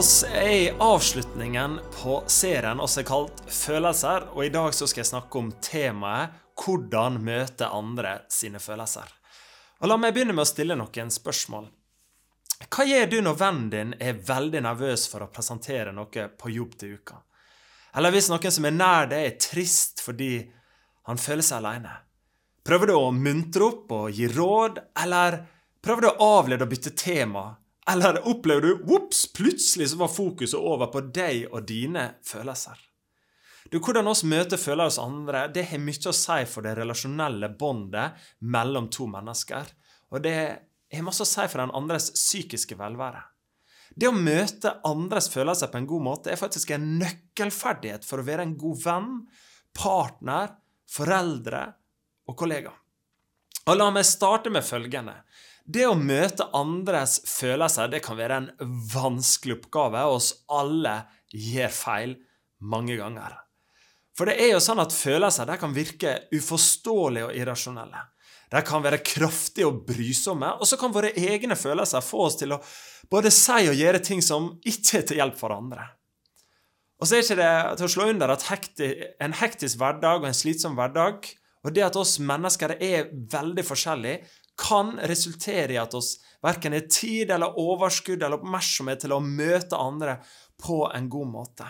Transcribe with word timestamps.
oss 0.00 0.24
er 0.24 0.50
i 0.50 0.70
avslutningen 0.78 1.74
på 2.02 2.22
serien 2.26 2.78
er 2.80 3.04
kalt 3.04 3.42
Følelser, 3.52 4.30
og 4.32 4.46
i 4.46 4.52
dag 4.52 4.72
så 4.72 4.86
skal 4.88 5.02
jeg 5.02 5.10
snakke 5.10 5.36
om 5.36 5.50
temaet 5.60 6.38
Hvordan 6.56 7.18
møte 7.20 7.68
andre 7.68 8.14
sine 8.32 8.62
følelser. 8.64 9.04
Og 9.84 9.92
La 9.92 9.98
meg 10.00 10.14
begynne 10.16 10.32
med 10.32 10.46
å 10.46 10.48
stille 10.48 10.78
noen 10.80 11.12
spørsmål. 11.12 11.68
Hva 12.64 12.88
gjør 12.88 13.12
du 13.12 13.18
når 13.26 13.38
vennen 13.42 13.68
din 13.74 13.92
er 14.00 14.24
veldig 14.24 14.64
nervøs 14.70 15.04
for 15.12 15.26
å 15.26 15.30
presentere 15.34 15.92
noe 15.92 16.26
på 16.32 16.54
jobb 16.56 16.80
til 16.80 16.96
uka? 16.96 17.20
Eller 17.92 18.16
hvis 18.16 18.32
noen 18.32 18.56
som 18.56 18.70
er 18.70 18.76
nær 18.80 19.12
deg, 19.12 19.26
er 19.26 19.38
trist 19.50 20.00
fordi 20.00 20.32
han 21.10 21.20
føler 21.20 21.44
seg 21.44 21.60
alene? 21.60 21.98
Prøver 22.64 22.88
du 22.88 22.96
å 22.96 23.12
muntre 23.12 23.68
opp 23.68 23.96
og 24.00 24.16
gi 24.16 24.32
råd, 24.32 24.80
eller 25.04 25.42
prøver 25.84 26.08
du 26.08 26.14
å 26.14 26.36
avlede 26.40 26.64
og 26.64 26.72
bytte 26.72 26.96
tema? 26.96 27.50
Eller 27.90 28.20
opplever 28.28 28.62
du 28.62 28.94
ops, 28.94 29.26
plutselig 29.32 29.90
så 29.90 29.98
var 30.00 30.12
fokuset 30.12 30.58
over 30.58 30.90
på 30.92 31.02
deg 31.10 31.48
og 31.50 31.66
dine 31.68 32.06
følelser? 32.26 32.78
Du, 33.70 33.78
Hvordan 33.78 34.08
oss 34.10 34.22
møter 34.26 34.58
følelser 34.58 35.02
hos 35.02 35.10
andre, 35.10 35.44
det 35.52 35.66
har 35.70 35.82
mye 35.82 36.10
å 36.10 36.16
si 36.16 36.38
for 36.50 36.66
det 36.66 36.76
relasjonelle 36.78 37.52
båndet 37.58 38.22
mellom 38.40 38.88
to 38.90 39.06
mennesker. 39.10 39.68
Og 40.10 40.22
det 40.24 40.34
har 40.38 41.06
masse 41.06 41.22
å 41.22 41.28
si 41.28 41.44
for 41.46 41.62
den 41.62 41.74
andres 41.76 42.10
psykiske 42.16 42.78
velvære. 42.78 43.22
Det 43.90 44.08
å 44.08 44.14
møte 44.14 44.76
andres 44.86 45.28
følelser 45.32 45.70
på 45.70 45.80
en 45.80 45.88
god 45.90 46.06
måte 46.06 46.32
er 46.32 46.38
faktisk 46.38 46.70
en 46.74 46.86
nøkkelferdighet 47.00 48.06
for 48.06 48.22
å 48.22 48.26
være 48.26 48.46
en 48.46 48.56
god 48.58 48.82
venn, 48.84 49.10
partner, 49.76 50.54
foreldre 50.90 51.64
og 52.30 52.38
kollega. 52.38 52.72
Og 53.70 53.76
La 53.76 53.90
meg 53.94 54.06
starte 54.08 54.50
med 54.50 54.66
følgende. 54.66 55.18
Det 55.70 55.84
å 55.86 55.94
møte 55.94 56.48
andres 56.56 57.20
følelser 57.28 57.90
det 57.92 58.00
kan 58.02 58.18
være 58.18 58.38
en 58.40 58.48
vanskelig 58.90 59.60
oppgave, 59.60 60.02
og 60.08 60.16
oss 60.18 60.32
alle 60.50 60.96
gjør 61.30 61.74
feil 61.74 62.16
mange 62.72 62.96
ganger. 62.98 63.36
For 64.18 64.26
det 64.26 64.40
er 64.42 64.54
jo 64.54 64.62
sånn 64.64 64.82
at 64.82 64.94
følelser 64.94 65.46
de 65.46 65.58
kan 65.60 65.74
virke 65.76 66.16
uforståelige 66.34 67.28
og 67.28 67.36
irrasjonelle. 67.38 68.02
De 68.50 68.62
kan 68.66 68.82
være 68.82 68.98
kraftige 69.06 69.68
og 69.68 69.84
brysomme, 69.86 70.56
og 70.58 70.66
så 70.66 70.78
kan 70.80 70.92
våre 70.94 71.12
egne 71.14 71.54
følelser 71.56 72.02
få 72.02 72.24
oss 72.26 72.40
til 72.40 72.56
å 72.56 72.60
både 73.10 73.30
si 73.34 73.68
og 73.70 73.78
gjøre 73.78 74.02
ting 74.02 74.22
som 74.24 74.50
ikke 74.66 74.98
er 74.98 75.06
til 75.06 75.22
hjelp 75.22 75.38
for 75.38 75.54
andre. 75.54 75.86
Og 77.00 77.06
så 77.06 77.16
er 77.16 77.24
ikke 77.24 77.38
det 77.38 77.52
til 77.78 77.86
å 77.86 77.92
slå 77.94 78.08
under 78.10 78.34
at 78.34 78.48
hekti, 78.50 78.90
en 79.22 79.36
hektisk 79.38 79.78
hverdag 79.80 80.18
og 80.20 80.26
en 80.28 80.36
slitsom 80.36 80.74
hverdag, 80.76 81.30
og 81.60 81.76
det 81.76 81.84
at 81.86 81.96
oss 82.00 82.18
mennesker 82.24 82.74
er 82.76 83.12
veldig 83.32 83.64
forskjellige, 83.68 84.26
kan 84.60 84.98
resultere 85.08 85.74
i 85.74 85.80
at 85.80 85.94
oss 85.96 86.18
verken 86.44 86.76
har 86.76 86.88
tid 86.92 87.30
eller 87.32 87.58
overskudd 87.60 88.22
eller 88.22 88.40
oppmerksomhet 88.40 89.04
til 89.04 89.14
å 89.16 89.22
møte 89.24 89.78
andre 89.78 90.18
på 90.60 90.82
en 90.94 91.08
god 91.12 91.32
måte. 91.32 91.68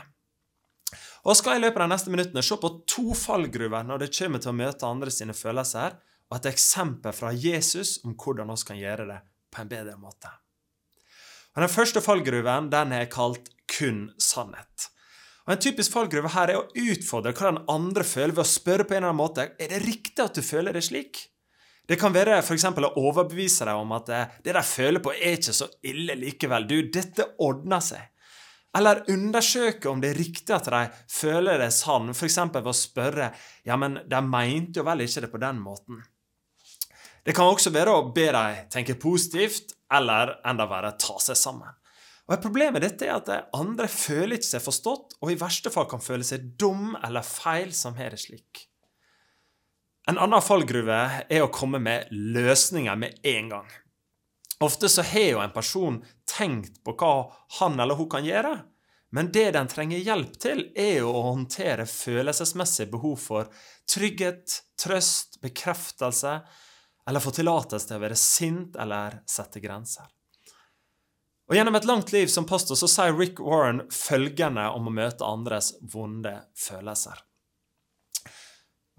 Og 1.29 1.37
skal 1.37 1.59
i 1.59 1.63
løpet 1.63 1.79
av 1.79 1.87
de 1.89 1.95
neste 1.95 2.13
minuttene 2.13 2.43
se 2.45 2.57
på 2.59 2.71
to 2.89 3.15
fallgruver 3.17 3.87
når 3.87 4.05
det 4.05 4.13
kommer 4.17 4.43
til 4.43 4.53
å 4.53 4.59
møte 4.61 4.89
andre 4.89 5.13
sine 5.15 5.37
følelser, 5.37 5.99
og 6.31 6.39
et 6.39 6.53
eksempel 6.53 7.15
fra 7.15 7.33
Jesus 7.35 7.99
om 8.07 8.15
hvordan 8.15 8.51
vi 8.53 8.67
kan 8.69 8.79
gjøre 8.79 9.09
det 9.09 9.19
på 9.51 9.63
en 9.63 9.71
bedre 9.71 9.97
måte. 9.99 10.31
Og 11.57 11.65
Den 11.65 11.73
første 11.73 12.03
fallgruven 12.03 12.71
den 12.71 12.95
er 12.95 13.11
kalt 13.11 13.51
kun 13.71 14.09
sannhet. 14.23 14.91
Og 15.47 15.57
En 15.57 15.63
typisk 15.63 15.93
fallgruve 15.93 16.31
her 16.31 16.53
er 16.53 16.61
å 16.61 16.69
utfordre 16.79 17.35
hva 17.35 17.51
den 17.51 17.65
andre 17.73 18.07
føler, 18.07 18.37
ved 18.37 18.45
å 18.45 18.55
spørre 18.55 18.87
på 18.87 18.95
en 18.95 19.03
eller 19.03 19.11
annen 19.11 19.23
måte 19.23 19.49
er 19.59 19.73
det 19.73 19.83
riktig 19.83 20.23
at 20.23 20.39
du 20.39 20.43
føler 20.47 20.77
det 20.77 20.85
slik. 20.87 21.25
Det 21.91 21.97
kan 21.99 22.15
være 22.15 22.37
f.eks. 22.39 22.69
å 22.71 22.93
overbevise 23.03 23.67
deg 23.67 23.79
om 23.81 23.97
at 23.97 24.13
det 24.45 24.53
de 24.55 24.63
føler 24.63 25.03
på, 25.03 25.11
er 25.11 25.41
ikke 25.41 25.57
så 25.57 25.67
ille 25.91 26.15
likevel. 26.21 26.69
Du, 26.71 26.77
dette 26.87 27.33
ordner 27.43 27.83
seg. 27.83 28.05
Eller 28.79 29.03
undersøke 29.11 29.91
om 29.91 29.99
det 29.99 30.13
er 30.13 30.21
riktig 30.21 30.55
at 30.55 30.69
de 30.71 30.85
føler 31.11 31.59
det 31.59 31.67
er 31.67 31.75
sann, 31.75 32.13
f.eks. 32.15 32.39
ved 32.55 32.71
å 32.71 32.77
spørre 32.77 33.33
ja, 33.67 33.75
men 33.75 33.99
de 34.07 34.23
mente 34.23 34.79
jo 34.79 34.87
vel 34.87 35.03
ikke 35.03 35.25
det 35.25 35.33
på 35.33 35.43
den 35.43 35.59
måten. 35.65 35.99
Det 37.27 37.35
kan 37.37 37.51
også 37.51 37.75
være 37.75 37.93
å 37.93 38.07
be 38.15 38.31
dem 38.33 38.71
tenke 38.73 38.95
positivt, 38.95 39.75
eller 39.91 40.37
enda 40.47 40.71
verre 40.71 40.95
ta 40.95 41.19
seg 41.21 41.37
sammen. 41.37 41.75
Og 42.31 42.39
Problemet 42.39 42.77
med 42.79 42.87
dette 42.87 43.09
er 43.09 43.17
at 43.19 43.51
andre 43.59 43.91
føler 43.91 44.39
ikke 44.39 44.53
seg 44.53 44.63
forstått, 44.63 45.19
og 45.19 45.33
i 45.33 45.39
verste 45.41 45.75
fall 45.75 45.91
kan 45.91 46.03
føle 46.03 46.23
seg 46.23 46.53
dum 46.55 46.95
eller 47.03 47.27
feil 47.27 47.75
som 47.75 47.99
har 47.99 48.15
det 48.15 48.23
slik. 48.23 48.70
En 50.09 50.19
annen 50.19 50.43
fallgruve 50.43 51.01
er 51.29 51.45
å 51.45 51.53
komme 51.53 51.79
med 51.83 52.09
løsninger 52.11 52.97
med 52.97 53.21
en 53.27 53.51
gang. 53.53 53.71
Ofte 54.61 54.89
så 54.93 55.05
har 55.07 55.29
jo 55.29 55.41
en 55.41 55.55
person 55.55 56.01
tenkt 56.29 56.83
på 56.85 56.95
hva 57.01 57.15
han 57.61 57.81
eller 57.81 57.97
hun 57.97 58.09
kan 58.13 58.25
gjøre, 58.25 58.55
men 59.11 59.33
det 59.35 59.49
den 59.57 59.69
trenger 59.69 60.03
hjelp 60.05 60.37
til, 60.39 60.67
er 60.77 61.01
jo 61.01 61.11
å 61.11 61.23
håndtere 61.33 61.87
følelsesmessig 61.89 62.91
behov 62.93 63.17
for 63.19 63.49
trygghet, 63.91 64.61
trøst, 64.79 65.41
bekreftelse, 65.43 66.37
eller 67.09 67.25
få 67.25 67.33
tillatelse 67.35 67.89
til 67.89 67.99
å 67.99 68.05
være 68.05 68.19
sint 68.19 68.77
eller 68.79 69.19
sette 69.29 69.63
grenser. 69.63 70.07
Og 71.51 71.57
Gjennom 71.57 71.75
et 71.75 71.89
langt 71.89 72.13
liv 72.15 72.29
som 72.31 72.47
pastor 72.47 72.79
så 72.79 72.87
sier 72.87 73.17
Rick 73.17 73.41
Warren 73.43 73.83
følgende 73.91 74.69
om 74.71 74.87
å 74.87 74.95
møte 74.95 75.27
andres 75.27 75.73
vonde 75.83 76.37
følelser. 76.55 77.19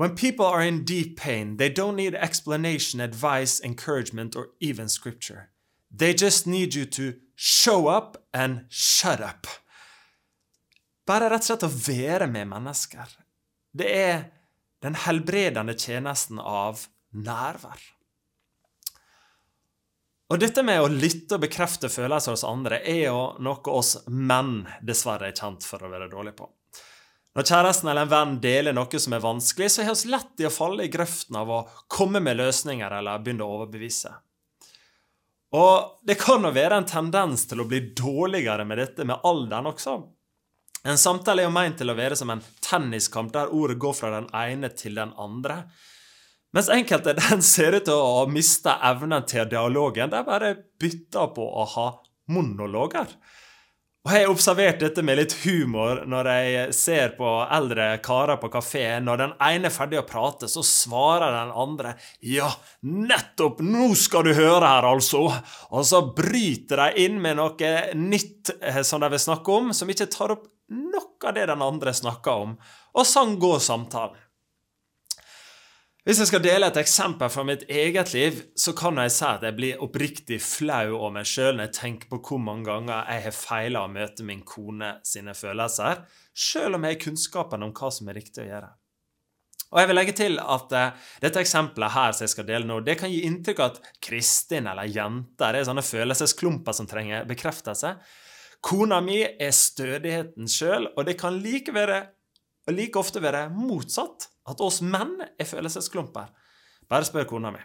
When 0.01 0.15
people 0.15 0.47
are 0.47 0.63
in 0.63 0.83
deep 0.83 1.15
pain, 1.15 1.57
they 1.57 1.69
don't 1.69 1.95
need 1.95 2.15
explanation, 2.15 2.99
advice, 2.99 3.61
encouragement, 3.61 4.35
or 4.35 4.47
even 4.59 4.89
scripture. 4.89 5.51
They 5.95 6.15
just 6.15 6.47
need 6.47 6.73
you 6.73 6.85
to 6.85 7.13
show 7.35 7.87
up 7.87 8.17
and 8.33 8.65
shut 8.69 9.21
up. 9.21 9.45
Bare 11.05 11.29
rett 11.29 11.45
og 11.45 11.49
slett 11.51 11.65
å 11.67 11.69
være 11.69 12.27
med 12.33 12.49
mennesker. 12.49 13.13
Det 13.77 13.91
er 13.93 14.23
den 14.81 14.97
helbredende 15.03 15.77
tjenesten 15.77 16.41
av 16.41 16.87
nærvær. 17.13 17.83
Og 20.33 20.41
dette 20.41 20.65
med 20.65 20.81
å 20.81 20.89
lytte 20.89 21.37
og 21.37 21.45
bekrefte 21.45 21.93
følelser 21.93 22.33
hos 22.33 22.47
andre 22.49 22.81
er 22.81 23.03
jo 23.03 23.21
noe 23.37 23.77
oss 23.77 23.99
menn 24.09 24.63
dessverre 24.81 25.29
er 25.29 25.37
kjent 25.37 25.69
for 25.69 25.85
å 25.85 25.93
være 25.93 26.09
dårlige 26.09 26.39
på. 26.41 26.49
Når 27.35 27.47
kjæresten 27.47 27.87
eller 27.87 28.03
en 28.03 28.11
venn 28.11 28.33
deler 28.43 28.75
noe 28.75 28.99
som 28.99 29.13
er 29.15 29.23
vanskelig, 29.23 29.69
så 29.71 29.85
er 29.85 29.93
vi 29.93 30.11
lett 30.11 30.43
i 30.43 30.47
å 30.49 30.51
falle 30.51 30.83
i 30.83 30.91
grøften 30.91 31.37
av 31.39 31.51
å 31.51 31.61
komme 31.87 32.19
med 32.19 32.41
løsninger 32.41 32.97
eller 32.97 33.23
begynne 33.23 33.47
å 33.47 33.55
overbevise. 33.59 34.11
Og 35.55 36.01
det 36.07 36.15
kan 36.19 36.43
jo 36.43 36.51
være 36.55 36.79
en 36.79 36.87
tendens 36.87 37.45
til 37.47 37.63
å 37.63 37.67
bli 37.67 37.81
dårligere 37.95 38.65
med 38.67 38.79
dette 38.79 39.07
med 39.07 39.23
alderen 39.27 39.71
også. 39.71 39.95
En 40.87 40.97
samtale 40.97 41.43
er 41.43 41.49
jo 41.49 41.55
meint 41.55 41.77
til 41.79 41.91
å 41.91 41.97
være 41.97 42.17
som 42.17 42.31
en 42.33 42.43
tenniskamp 42.65 43.31
der 43.35 43.51
ordet 43.53 43.77
går 43.79 43.95
fra 43.95 44.11
den 44.15 44.29
ene 44.35 44.71
til 44.75 44.95
den 44.97 45.11
andre. 45.19 45.61
Mens 46.55 46.71
enkelte 46.73 47.15
den 47.19 47.43
ser 47.45 47.77
ut 47.77 47.87
til 47.87 47.99
å 47.99 48.25
miste 48.31 48.73
evnen 48.91 49.27
til 49.27 49.47
dialogen. 49.51 50.11
De 50.11 50.23
bare 50.27 50.55
bytter 50.81 51.31
på 51.35 51.45
å 51.45 51.67
ha 51.75 51.87
monologer. 52.31 53.11
Og 54.01 54.09
Jeg 54.09 54.25
har 54.25 54.31
observert 54.33 54.79
dette 54.81 55.03
med 55.05 55.19
litt 55.19 55.33
humor 55.43 55.99
når 56.09 56.27
jeg 56.31 56.73
ser 56.73 57.11
på 57.13 57.27
eldre 57.53 57.99
karer 58.01 58.39
på 58.41 58.49
kafé. 58.49 58.85
Når 58.97 59.19
den 59.21 59.35
ene 59.45 59.69
er 59.69 59.75
ferdig 59.75 59.99
å 59.99 60.07
prate, 60.09 60.49
så 60.49 60.63
svarer 60.65 61.29
den 61.35 61.51
andre 61.53 61.93
'Ja, 62.17 62.49
nettopp! 62.81 63.61
Nå 63.61 63.93
skal 63.93 64.25
du 64.25 64.33
høre 64.33 64.65
her, 64.65 64.87
altså!' 64.89 65.43
Og 65.69 65.85
så 65.85 66.01
bryter 66.17 66.81
de 66.81 67.05
inn 67.05 67.21
med 67.21 67.37
noe 67.37 67.93
nytt 67.93 68.49
eh, 68.59 68.81
som 68.81 69.01
de 69.01 69.09
vil 69.13 69.21
snakke 69.21 69.53
om, 69.53 69.69
som 69.71 69.87
ikke 69.87 70.09
tar 70.09 70.33
opp 70.33 70.49
noe 70.71 71.27
av 71.27 71.35
det 71.35 71.45
den 71.45 71.61
andre 71.61 71.93
snakker 71.93 72.31
om. 72.31 72.57
Og 72.97 73.05
sånn 73.05 73.37
går 73.37 73.59
samtalen. 73.61 74.17
Hvis 76.01 76.17
jeg 76.17 76.31
skal 76.31 76.41
dele 76.41 76.65
et 76.65 76.77
eksempel 76.81 77.29
fra 77.29 77.43
mitt 77.45 77.67
eget 77.69 78.09
liv, 78.15 78.37
så 78.57 78.71
kan 78.73 78.97
jeg 78.97 79.11
si 79.13 79.25
at 79.27 79.43
jeg 79.45 79.53
blir 79.53 79.81
oppriktig 79.85 80.39
flau 80.41 80.95
over 80.95 81.11
meg 81.19 81.27
sjøl 81.29 81.59
når 81.59 81.67
jeg 81.67 81.75
tenker 81.77 82.09
på 82.09 82.17
hvor 82.25 82.39
mange 82.41 82.65
ganger 82.71 83.03
jeg 83.05 83.25
har 83.27 83.35
feila 83.37 83.83
å 83.85 83.91
møte 83.93 84.25
min 84.25 84.41
kone 84.41 84.95
sine 85.05 85.35
følelser, 85.37 86.01
sjøl 86.33 86.79
om 86.79 86.87
jeg 86.87 86.97
har 86.97 87.03
kunnskapen 87.03 87.67
om 87.67 87.73
hva 87.77 87.91
som 87.93 88.09
er 88.09 88.17
riktig 88.17 88.41
å 88.41 88.47
gjøre. 88.47 88.71
Og 89.69 89.77
jeg 89.77 89.91
vil 89.91 89.97
legge 89.99 90.15
til 90.17 90.41
at 90.41 90.73
uh, 90.73 91.11
dette 91.21 91.45
eksempelet 91.45 91.93
her 91.93 92.17
som 92.17 92.25
jeg 92.25 92.33
skal 92.33 92.49
dele 92.49 92.65
nå, 92.65 92.79
det 92.81 92.97
kan 92.97 93.13
gi 93.13 93.21
inntrykk 93.29 93.61
av 93.61 93.69
at 93.75 93.93
Kristin 94.01 94.71
eller 94.73 94.89
jenter 94.89 95.59
er 95.59 95.69
sånne 95.69 95.85
følelsesklumper 95.85 96.75
som 96.75 96.89
trenger 96.89 97.29
bekreftelse. 97.29 97.93
Kona 98.65 99.03
mi 99.05 99.21
er 99.21 99.53
stødigheten 99.53 100.49
sjøl, 100.49 100.89
og 100.97 101.05
det 101.05 101.19
kan 101.21 101.37
like, 101.45 101.77
være, 101.77 102.01
like 102.73 102.97
ofte 102.97 103.21
være 103.21 103.51
motsatt. 103.53 104.31
At 104.51 104.61
oss 104.63 104.81
menn 104.83 105.17
er 105.21 105.47
følelsesklumper. 105.47 106.29
Bare 106.91 107.07
spør 107.07 107.29
kona 107.29 107.53
mi. 107.55 107.61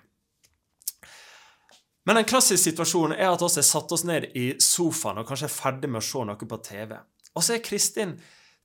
Men 2.07 2.21
en 2.21 2.29
klassisk 2.29 2.63
situasjon 2.63 3.17
er 3.17 3.33
at 3.33 3.43
oss 3.43 3.59
har 3.59 3.67
satt 3.67 3.93
oss 3.93 4.05
ned 4.07 4.29
i 4.39 4.53
sofaen 4.63 5.19
og 5.19 5.27
kanskje 5.27 5.49
er 5.49 5.57
ferdig 5.57 5.91
med 5.91 5.99
å 5.99 6.07
se 6.07 6.23
noe 6.29 6.49
på 6.53 6.59
TV. 6.63 6.95
Og 7.35 7.43
så 7.43 7.57
er 7.57 7.65
Kristin 7.67 8.15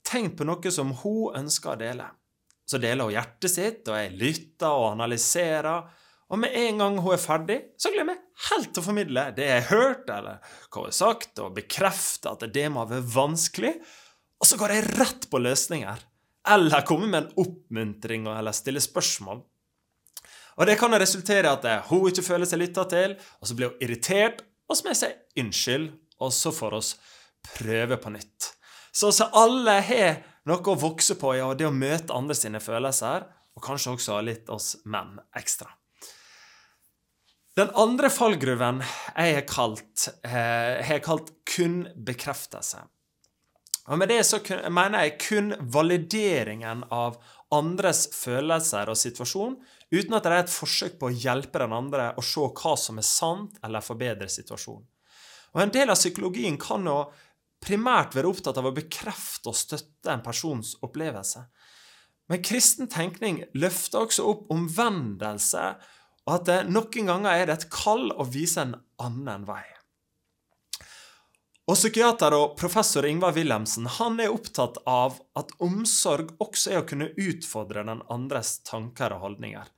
tenkt 0.06 0.38
på 0.38 0.46
noe 0.46 0.74
som 0.74 0.94
hun 1.02 1.40
ønsker 1.40 1.74
å 1.74 1.80
dele. 1.80 2.06
Så 2.70 2.80
deler 2.80 3.10
hun 3.10 3.16
hjertet 3.16 3.52
sitt, 3.52 3.82
og 3.90 3.98
jeg 3.98 4.14
lytter 4.20 4.70
og 4.70 4.92
analyserer. 4.94 5.90
Og 6.32 6.40
med 6.40 6.54
en 6.56 6.84
gang 6.84 7.00
hun 7.02 7.16
er 7.16 7.24
ferdig, 7.24 7.58
så 7.82 7.92
glemmer 7.92 8.16
jeg 8.16 8.52
helt 8.52 8.78
å 8.78 8.86
formidle 8.86 9.26
det 9.36 9.50
jeg 9.50 9.66
har 9.66 9.74
hørt, 9.74 10.14
eller 10.14 10.54
hva 10.70 10.86
hun 10.86 10.88
har 10.88 10.96
sagt, 10.96 11.42
og 11.44 11.58
bekrefter 11.58 12.38
at 12.38 12.46
det 12.54 12.68
må 12.72 12.86
være 12.88 13.10
vanskelig. 13.18 13.74
Og 14.38 14.48
så 14.48 14.62
går 14.62 14.76
jeg 14.78 14.88
rett 15.02 15.28
på 15.34 15.42
løsninger. 15.42 16.06
Eller 16.50 16.86
kommer 16.86 17.08
med 17.08 17.24
en 17.24 17.34
oppmuntring 17.44 18.26
eller 18.28 18.56
stiller 18.56 18.82
spørsmål. 18.82 19.44
Og 20.58 20.68
Det 20.68 20.78
kan 20.80 20.94
resultere 20.94 21.48
i 21.48 21.52
at 21.52 21.90
hun 21.90 22.08
ikke 22.10 22.26
føler 22.26 22.50
seg 22.50 22.60
lytta 22.62 22.86
til, 22.90 23.16
og 23.40 23.48
så 23.48 23.56
blir 23.56 23.72
hun 23.72 23.84
irritert, 23.84 24.42
og 24.68 24.78
så 24.78 24.84
må 24.84 24.94
jeg 24.94 25.02
si 25.02 25.42
unnskyld, 25.42 25.88
og 26.22 26.34
så 26.34 26.52
får 26.54 26.76
vi 26.76 26.82
prøve 27.58 27.98
på 27.98 28.12
nytt. 28.14 28.52
Så, 28.92 29.12
så 29.16 29.30
alle 29.38 29.80
har 29.88 30.22
noe 30.50 30.74
å 30.74 30.80
vokse 30.80 31.16
på 31.20 31.36
i 31.36 31.40
ja, 31.40 31.52
det 31.56 31.70
å 31.70 31.74
møte 31.74 32.14
andre 32.14 32.36
sine 32.38 32.60
følelser, 32.64 33.26
og 33.56 33.64
kanskje 33.64 33.96
også 33.96 34.20
litt 34.26 34.50
oss 34.52 34.76
menn 34.90 35.18
ekstra. 35.38 35.70
Den 37.60 37.72
andre 37.76 38.08
fallgruven 38.12 38.80
jeg 38.82 39.36
har 39.36 39.48
kalt, 39.48 40.08
eh, 40.24 40.80
har 40.86 40.94
jeg 40.96 41.04
kalt 41.04 41.34
kun 41.48 41.82
bekreftelse. 41.96 42.86
Og 43.90 43.98
Med 43.98 44.12
det 44.12 44.22
så 44.28 44.38
mener 44.70 45.04
jeg 45.04 45.18
kun 45.24 45.54
valideringen 45.74 46.84
av 46.94 47.18
andres 47.52 48.06
følelser 48.14 48.92
og 48.92 48.98
situasjon, 49.00 49.58
uten 49.92 50.16
at 50.16 50.24
det 50.24 50.32
er 50.32 50.44
et 50.46 50.54
forsøk 50.54 51.00
på 51.00 51.10
å 51.10 51.16
hjelpe 51.16 51.60
den 51.60 51.74
andre 51.76 52.12
å 52.16 52.24
se 52.24 52.46
hva 52.46 52.76
som 52.80 53.02
er 53.02 53.08
sant, 53.08 53.58
eller 53.66 53.84
forbedre 53.84 54.30
situasjonen. 54.30 54.86
Og 55.52 55.62
En 55.62 55.74
del 55.74 55.90
av 55.92 56.00
psykologien 56.00 56.58
kan 56.62 56.86
jo 56.88 57.02
primært 57.62 58.16
være 58.16 58.30
opptatt 58.30 58.58
av 58.58 58.70
å 58.70 58.76
bekrefte 58.76 59.52
og 59.52 59.58
støtte 59.58 60.14
en 60.14 60.24
persons 60.24 60.78
opplevelse. 60.86 61.44
Men 62.32 62.46
kristen 62.46 62.88
tenkning 62.88 63.42
løfter 63.60 64.06
også 64.06 64.30
opp 64.32 64.54
omvendelse 64.54 65.66
og 66.30 66.34
at 66.38 66.48
det, 66.48 66.58
noen 66.70 67.10
ganger 67.10 67.34
er 67.34 67.50
det 67.50 67.58
et 67.58 67.70
kall 67.74 68.12
å 68.14 68.28
vise 68.30 68.62
en 68.64 68.76
annen 69.02 69.46
vei. 69.48 69.64
Og 71.70 71.78
Psykiater 71.78 72.34
og 72.34 72.56
professor 72.58 73.06
Ingvar 73.06 73.36
Wilhelmsen 73.36 73.86
han 74.00 74.18
er 74.20 74.34
opptatt 74.34 74.80
av 74.90 75.20
at 75.38 75.54
omsorg 75.62 76.34
også 76.42 76.74
er 76.74 76.82
å 76.82 76.88
kunne 76.90 77.12
utfordre 77.22 77.84
den 77.86 78.02
andres 78.10 78.58
tanker 78.66 79.14
og 79.14 79.28
holdninger. 79.28 79.70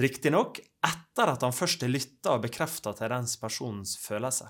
Riktignok 0.00 0.62
etter 0.86 1.34
at 1.34 1.44
han 1.44 1.52
først 1.52 1.84
har 1.84 1.92
lytta 1.92 2.36
og 2.36 2.46
bekrefta 2.46 2.94
til 2.96 3.12
den 3.12 3.28
personens 3.42 3.96
følelser. 4.00 4.48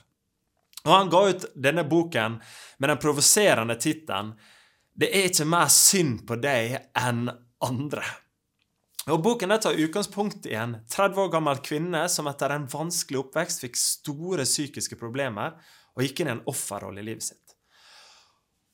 Og 0.87 0.93
Han 0.94 1.11
ga 1.12 1.20
ut 1.28 1.44
denne 1.55 1.84
boken 1.84 2.38
med 2.78 2.88
den 2.88 2.99
provoserende 2.99 3.76
tittelen 3.76 4.34
'Det 4.94 5.08
er 5.08 5.28
ikke 5.28 5.44
mer 5.44 5.69
synd 5.69 6.26
på 6.26 6.40
deg 6.40 6.90
enn 6.94 7.31
andre'. 7.61 8.05
Og 9.08 9.22
Boken 9.22 9.61
tar 9.61 9.78
utgangspunkt 9.81 10.46
i 10.46 10.55
en 10.55 10.76
30 10.88 11.20
år 11.20 11.31
gammel 11.32 11.58
kvinne 11.58 12.08
som 12.08 12.26
etter 12.26 12.50
en 12.50 12.67
vanskelig 12.67 13.19
oppvekst 13.19 13.61
fikk 13.61 13.76
store 13.76 14.44
psykiske 14.44 14.96
problemer 14.96 15.56
og 16.00 16.06
gikk 16.06 16.23
inn 16.23 16.32
i 16.32 16.37
en 16.38 16.47
offerrolle 16.50 17.02
i 17.02 17.06
livet 17.06 17.29
sitt. 17.29 17.56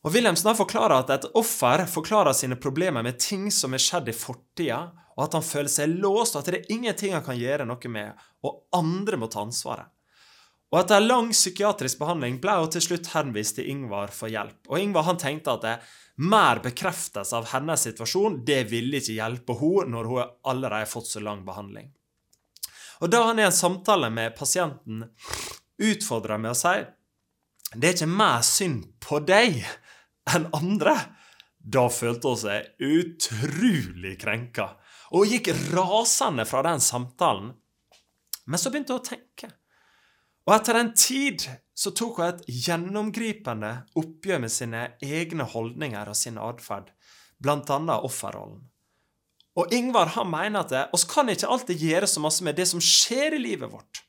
Og 0.07 0.15
Wilhelmsen 0.15 0.55
forklarer 0.55 1.01
at 1.01 1.11
et 1.11 1.25
offer 1.35 1.83
forklarer 1.91 2.37
sine 2.37 2.59
problemer 2.63 3.03
med 3.03 3.19
ting 3.19 3.49
som 3.51 3.75
er 3.75 3.83
skjedd 3.83 4.13
i 4.13 4.15
fortida, 4.15 4.85
og 5.17 5.25
at 5.25 5.35
han 5.35 5.43
føler 5.43 5.73
seg 5.73 5.97
låst, 5.99 6.37
og 6.37 6.45
at 6.45 6.53
det 6.53 6.61
er 6.61 6.73
ingenting 6.77 7.17
han 7.17 7.25
kan 7.27 7.39
gjøre 7.41 7.67
noe 7.67 7.91
med, 7.91 8.27
og 8.47 8.61
andre 8.77 9.19
må 9.19 9.27
ta 9.33 9.43
ansvaret. 9.43 9.91
Og 10.71 10.81
Etter 10.81 11.03
lang 11.03 11.31
psykiatrisk 11.31 11.99
behandling 12.01 12.41
ble 12.43 12.57
hun 12.59 12.71
til 12.75 12.83
slutt 12.83 13.13
henvist 13.15 13.57
til 13.59 13.69
Ingvar 13.71 14.11
for 14.15 14.31
hjelp. 14.31 14.59
Og 14.69 14.83
Ingvar 14.83 15.07
han 15.07 15.19
tenkte 15.19 15.55
at 15.55 15.63
det, 15.63 15.77
mer 16.17 16.63
bekreftelse 16.65 17.37
av 17.37 17.51
hennes 17.53 17.83
situasjon 17.87 18.41
det 18.49 18.63
ville 18.71 18.99
ikke 18.99 19.19
hjelpe 19.19 19.57
henne 19.61 19.93
når 19.93 20.11
hun 20.11 20.35
allerede 20.49 20.83
har 20.85 20.91
fått 20.91 21.11
så 21.11 21.23
lang 21.23 21.45
behandling. 21.47 21.91
Og 23.05 23.11
Da 23.13 23.23
han 23.27 23.39
i 23.39 23.45
en 23.45 23.53
samtale 23.53 24.09
med 24.11 24.37
pasienten 24.39 25.05
utfordrer 25.77 26.41
med 26.41 26.55
å 26.55 26.59
si 26.59 26.77
det 27.77 27.89
er 27.89 27.97
ikke 27.99 28.09
mer 28.09 28.43
synd 28.47 28.87
på 29.03 29.21
deg 29.29 29.61
enn 30.33 30.49
andre, 30.57 30.97
da 31.59 31.87
følte 31.91 32.33
hun 32.33 32.41
seg 32.41 32.83
utrolig 32.83 34.17
krenka 34.23 34.71
og 35.17 35.31
gikk 35.31 35.53
rasende 35.75 36.47
fra 36.49 36.63
den 36.67 36.83
samtalen. 36.83 37.53
Men 38.47 38.61
så 38.61 38.71
begynte 38.71 38.95
hun 38.95 39.03
å 39.03 39.07
tenke. 39.07 39.51
Og 40.47 40.55
etter 40.55 40.79
en 40.79 40.93
tid 40.95 41.43
så 41.77 41.93
tok 41.95 42.21
hun 42.21 42.29
et 42.31 42.47
gjennomgripende 42.67 43.73
oppgjør 43.99 44.43
med 44.45 44.55
sine 44.55 44.87
egne 45.03 45.47
holdninger 45.51 46.11
og 46.11 46.19
sin 46.19 46.39
atferd, 46.43 46.93
bl.a. 47.43 47.99
offerrollen. 47.99 48.63
Og 49.57 49.73
Ingvar 49.73 50.13
han 50.15 50.29
mener 50.31 50.63
at 50.63 50.95
oss 50.95 51.07
kan 51.09 51.31
ikke 51.33 51.49
alltid 51.51 51.83
gjøre 51.89 52.09
så 52.11 52.23
masse 52.23 52.45
med 52.45 52.59
det 52.59 52.69
som 52.69 52.83
skjer 52.83 53.39
i 53.39 53.43
livet 53.43 53.73
vårt. 53.73 54.06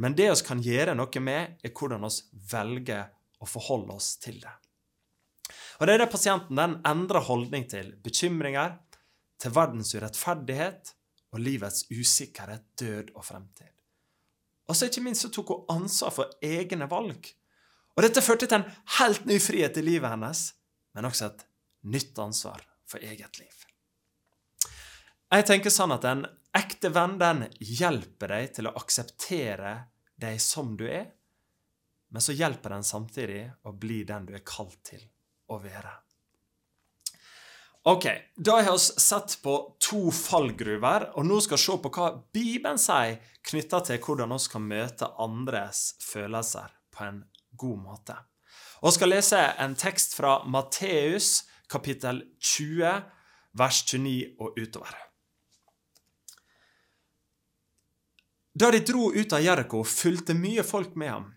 Men 0.00 0.16
det 0.16 0.30
vi 0.30 0.46
kan 0.46 0.62
gjøre 0.64 0.94
noe 0.96 1.20
med, 1.20 1.58
er 1.60 1.72
hvordan 1.76 2.06
vi 2.06 2.44
velger 2.52 3.10
å 3.40 3.48
forholde 3.48 3.96
oss 4.00 4.14
til 4.22 4.38
det. 4.40 4.52
Og 5.80 5.86
Det 5.86 5.94
er 5.94 6.02
det 6.02 6.12
pasienten 6.12 6.56
den 6.56 6.78
endrer 6.88 7.24
holdning 7.24 7.66
til 7.68 7.92
bekymringer, 8.04 8.78
til 9.40 9.52
verdens 9.56 9.94
urettferdighet 9.96 10.94
og 11.32 11.40
livets 11.40 11.86
usikkerhet, 11.88 12.64
død 12.80 13.12
og 13.14 13.24
fremtid. 13.24 13.72
Og 14.68 14.76
så 14.76 14.88
ikke 14.88 15.02
minst 15.04 15.24
så 15.24 15.30
tok 15.34 15.52
hun 15.52 15.76
ansvar 15.76 16.12
for 16.14 16.34
egne 16.44 16.86
valg. 16.90 17.30
Og 17.96 18.04
dette 18.04 18.22
førte 18.22 18.46
til 18.46 18.60
en 18.60 18.68
helt 18.98 19.24
ny 19.28 19.40
frihet 19.42 19.76
i 19.80 19.84
livet 19.84 20.12
hennes, 20.12 20.44
men 20.94 21.08
også 21.08 21.30
et 21.30 21.46
nytt 21.92 22.18
ansvar 22.22 22.62
for 22.88 23.02
eget 23.02 23.40
liv. 23.40 23.56
Jeg 25.30 25.46
tenker 25.46 25.72
sånn 25.74 25.94
at 25.94 26.06
en 26.08 26.24
ekte 26.56 26.90
venn 26.94 27.16
den 27.20 27.44
hjelper 27.62 28.32
deg 28.34 28.54
til 28.56 28.68
å 28.68 28.74
akseptere 28.78 29.74
deg 30.20 30.40
som 30.42 30.76
du 30.76 30.86
er, 30.88 31.08
men 32.10 32.22
så 32.22 32.34
hjelper 32.34 32.74
den 32.74 32.86
samtidig 32.86 33.42
å 33.66 33.72
bli 33.72 34.02
den 34.04 34.26
du 34.28 34.34
er 34.34 34.46
kalt 34.46 34.78
til 34.86 35.02
å 35.50 35.58
være. 35.62 35.92
Ok, 37.88 38.06
Da 38.36 38.58
har 38.60 38.72
vi 38.72 38.78
sett 38.78 39.38
på 39.42 39.76
to 39.80 40.10
fallgruver, 40.12 41.06
og 41.16 41.24
nå 41.24 41.38
skal 41.40 41.56
vi 41.56 41.62
se 41.62 41.76
på 41.80 41.92
hva 41.94 42.08
Bibelen 42.32 42.78
sier 42.78 43.16
knytta 43.48 43.80
til 43.86 44.02
hvordan 44.04 44.34
vi 44.34 44.50
kan 44.52 44.66
møte 44.68 45.08
andres 45.16 45.94
følelser 46.04 46.74
på 46.92 47.06
en 47.06 47.22
god 47.56 47.78
måte. 47.80 48.16
Og 48.84 48.92
skal 48.92 49.12
lese 49.14 49.40
en 49.60 49.76
tekst 49.76 50.12
fra 50.16 50.42
Matteus 50.44 51.46
kapittel 51.72 52.20
20, 52.40 53.00
vers 53.56 53.82
29 53.86 54.36
og 54.40 54.60
utover. 54.60 55.09
Da 58.60 58.68
de 58.70 58.82
dro 58.84 59.08
ut 59.14 59.32
av 59.32 59.40
Jeriko, 59.40 59.84
fulgte 59.88 60.34
mye 60.36 60.62
folk 60.66 60.92
med 61.00 61.08
ham. 61.08 61.28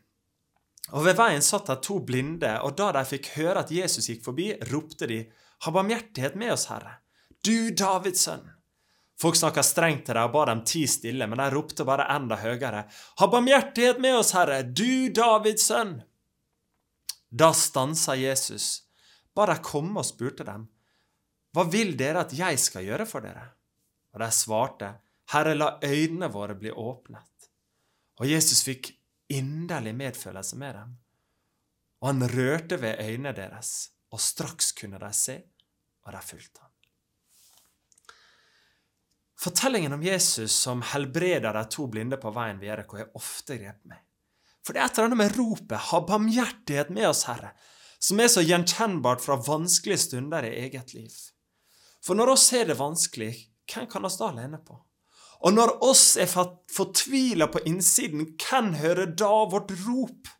Og 0.91 1.05
Ved 1.05 1.15
veien 1.15 1.45
satt 1.45 1.69
der 1.69 1.79
to 1.79 2.01
blinde, 2.03 2.57
og 2.67 2.75
da 2.75 2.89
de 2.97 3.03
fikk 3.07 3.29
høre 3.37 3.61
at 3.63 3.71
Jesus 3.71 4.09
gikk 4.11 4.25
forbi, 4.25 4.49
ropte 4.71 5.07
de:" 5.07 5.21
Ha 5.63 5.71
barmhjertighet 5.71 6.35
med 6.35 6.51
oss, 6.51 6.65
Herre. 6.67 6.97
Du 7.43 7.71
Davids 7.71 8.25
sønn. 8.27 8.43
Folk 9.15 9.35
snakka 9.35 9.63
strengt 9.63 10.05
til 10.05 10.17
dem 10.17 10.27
og 10.27 10.33
ba 10.33 10.45
dem 10.49 10.63
ti 10.67 10.81
stille, 10.87 11.27
men 11.27 11.39
de 11.39 11.45
ropte 11.53 11.85
bare 11.87 12.09
enda 12.11 12.35
høyere. 12.35 12.83
Ha 13.19 13.27
barmhjertighet 13.27 14.01
med 14.03 14.17
oss, 14.17 14.33
Herre, 14.35 14.63
du 14.63 15.07
Davids 15.09 15.63
sønn. 15.69 16.03
Da 17.31 17.53
stansa 17.53 18.15
Jesus, 18.19 18.83
ba 19.33 19.45
de 19.45 19.55
komme 19.63 19.99
og 19.99 20.05
spurte 20.05 20.43
dem, 20.43 20.67
Hva 21.53 21.63
vil 21.69 21.95
dere 21.95 22.25
at 22.25 22.33
jeg 22.33 22.59
skal 22.59 22.83
gjøre 22.83 23.05
for 23.05 23.21
dere? 23.21 23.53
Og 24.13 24.19
de 24.19 24.29
svarte, 24.31 24.89
Herre, 25.31 25.55
la 25.55 25.79
øynene 25.83 26.27
våre 26.31 26.55
bli 26.59 26.71
åpnet. 26.71 27.49
Og 28.19 28.27
Jesus 28.29 28.63
fikk 28.65 28.91
inderlig 29.33 29.95
medfølelse 29.95 30.59
med 30.59 30.75
dem, 30.75 30.93
og 32.03 32.09
han 32.11 32.27
rørte 32.29 32.77
ved 32.81 32.99
øynene 32.99 33.31
deres, 33.35 33.89
og 34.11 34.21
straks 34.21 34.73
kunne 34.77 34.99
de 34.99 35.09
se 35.15 35.39
og 36.03 36.13
de 36.13 36.21
fulgte 36.21 36.61
ham. 36.61 36.69
Fortellingen 39.43 39.93
om 39.95 40.03
Jesus 40.03 40.51
som 40.55 40.83
helbreder 40.93 41.55
de 41.55 41.63
to 41.71 41.87
blinde 41.91 42.19
på 42.19 42.31
veien 42.35 42.59
ved 42.61 42.69
Jeriko, 42.69 42.99
har 42.99 43.15
ofte 43.19 43.57
grepet 43.59 43.89
meg. 43.91 44.03
For 44.63 44.75
det 44.75 44.79
er 44.79 44.87
et 44.87 44.97
eller 44.97 45.09
annet 45.09 45.19
med 45.19 45.37
ropet 45.37 45.77
'Ha 45.77 45.99
barmhjertighet 46.07 46.89
med 46.89 47.07
oss, 47.09 47.23
Herre', 47.27 47.51
som 47.99 48.19
er 48.19 48.27
så 48.27 48.41
gjenkjennbart 48.41 49.21
fra 49.21 49.35
vanskelige 49.35 49.97
stunder 49.97 50.43
i 50.43 50.55
eget 50.67 50.93
liv. 50.93 51.11
For 52.03 52.15
når 52.15 52.35
oss 52.35 52.53
er 52.53 52.65
det 52.65 52.79
vanskelig, 52.79 53.33
hvem 53.67 53.87
kan 53.87 54.05
oss 54.05 54.17
da 54.17 54.31
lene 54.31 54.59
på? 54.59 54.79
Og 55.43 55.51
når 55.51 55.75
oss 55.83 56.13
er 56.21 56.29
fortvila 56.31 57.49
på 57.51 57.63
innsiden, 57.67 58.29
hvem 58.39 58.73
hører 58.79 59.11
da 59.11 59.33
vårt 59.51 59.73
rop? 59.83 60.31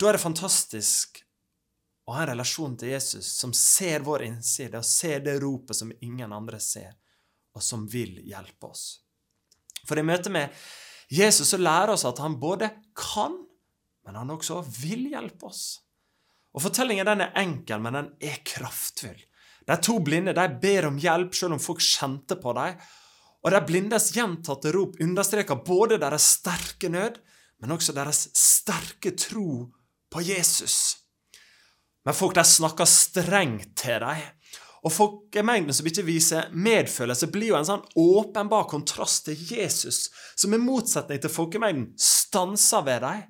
Da 0.00 0.08
er 0.08 0.16
det 0.16 0.24
fantastisk 0.24 1.20
å 2.04 2.16
ha 2.16 2.24
en 2.24 2.30
relasjon 2.32 2.76
til 2.80 2.94
Jesus 2.94 3.28
som 3.36 3.52
ser 3.56 4.04
vår 4.04 4.26
innside 4.26 4.80
og 4.80 4.88
ser 4.88 5.22
det 5.24 5.38
ropet 5.44 5.76
som 5.76 5.92
ingen 6.04 6.32
andre 6.36 6.60
ser, 6.60 6.96
og 7.54 7.62
som 7.64 7.84
vil 7.88 8.18
hjelpe 8.24 8.72
oss. 8.72 9.04
For 9.84 10.00
i 10.00 10.06
møte 10.06 10.32
med 10.32 10.52
Jesus 11.12 11.52
så 11.52 11.60
lærer 11.60 11.94
oss 11.94 12.06
at 12.08 12.20
han 12.24 12.38
både 12.40 12.70
kan, 12.96 13.36
men 14.04 14.18
han 14.20 14.32
også 14.32 14.62
vil 14.80 15.06
hjelpe 15.12 15.48
oss. 15.52 15.64
Og 16.54 16.64
Fortellingen 16.64 17.08
den 17.08 17.24
er 17.24 17.36
enkel, 17.40 17.80
men 17.82 17.96
den 17.98 18.10
er 18.24 18.40
kraftfull. 18.46 19.20
De 19.64 19.76
to 19.80 19.98
blinde 20.04 20.34
de 20.36 20.44
ber 20.60 20.88
om 20.88 21.00
hjelp 21.00 21.36
selv 21.36 21.56
om 21.56 21.62
folk 21.62 21.82
kjente 21.82 22.36
på 22.40 22.52
dem. 22.56 22.76
Og 23.44 23.52
de 23.52 23.60
blindes 23.68 24.08
gjentatte 24.16 24.72
rop 24.72 24.96
understreker 25.04 25.60
både 25.66 25.98
deres 26.00 26.30
sterke 26.38 26.88
nød, 26.88 27.18
men 27.60 27.74
også 27.76 27.92
deres 27.96 28.28
sterke 28.36 29.12
tro 29.20 29.66
på 30.12 30.22
Jesus. 30.24 31.04
Men 32.04 32.16
folk 32.16 32.36
de 32.36 32.44
snakker 32.44 32.88
strengt 32.88 33.76
til 33.80 34.00
dem. 34.00 34.24
Og 34.84 34.92
folkemengden 34.92 35.72
som 35.72 35.86
ikke 35.88 36.04
viser 36.04 36.50
medfølelse, 36.52 37.30
blir 37.32 37.54
jo 37.54 37.56
en 37.56 37.68
sånn 37.68 37.86
åpenbar 37.96 38.66
kontrast 38.68 39.24
til 39.28 39.40
Jesus, 39.48 40.10
som 40.36 40.52
i 40.52 40.60
motsetning 40.60 41.22
til 41.22 41.32
folkemengden 41.32 41.86
stanser 42.00 42.84
ved 42.84 43.00
dem. 43.04 43.22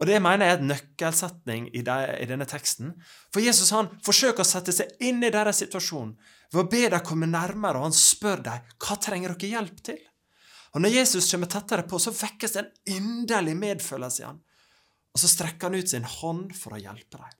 Og 0.00 0.08
Det 0.08 0.16
mener 0.24 0.46
jeg 0.46 0.54
er 0.54 0.58
et 0.58 0.68
nøkkelsetning 0.68 1.66
i, 1.76 1.82
de, 1.84 1.96
i, 2.22 2.26
denne 2.28 2.46
teksten. 2.48 2.94
For 3.34 3.44
Jesus 3.44 3.72
han 3.76 3.90
forsøker 4.04 4.40
å 4.40 4.48
sette 4.48 4.72
seg 4.72 4.94
inn 5.04 5.20
i 5.20 5.32
deres 5.32 5.60
situasjon 5.60 6.14
ved 6.54 6.60
å 6.62 6.68
be 6.72 6.86
dem 6.88 7.02
komme 7.04 7.28
nærmere, 7.28 7.76
og 7.76 7.90
han 7.90 7.96
spør 7.96 8.40
dem 8.46 8.70
hva 8.80 8.96
trenger 8.96 9.34
dere 9.34 9.50
hjelp 9.58 9.82
til. 9.90 9.98
Og 10.72 10.80
Når 10.80 10.94
Jesus 10.94 11.28
kommer 11.28 11.50
tettere 11.52 11.84
på, 11.84 11.98
så 12.00 12.14
vekkes 12.14 12.56
det 12.56 12.62
en 12.62 12.96
inderlig 12.96 13.58
medfølelse 13.60 14.22
i 14.22 14.26
han. 14.28 14.40
Og 15.12 15.20
så 15.20 15.28
strekker 15.28 15.68
han 15.68 15.76
ut 15.76 15.92
sin 15.92 16.08
hånd 16.08 16.54
for 16.56 16.78
å 16.78 16.80
hjelpe 16.80 17.20
dem. 17.20 17.36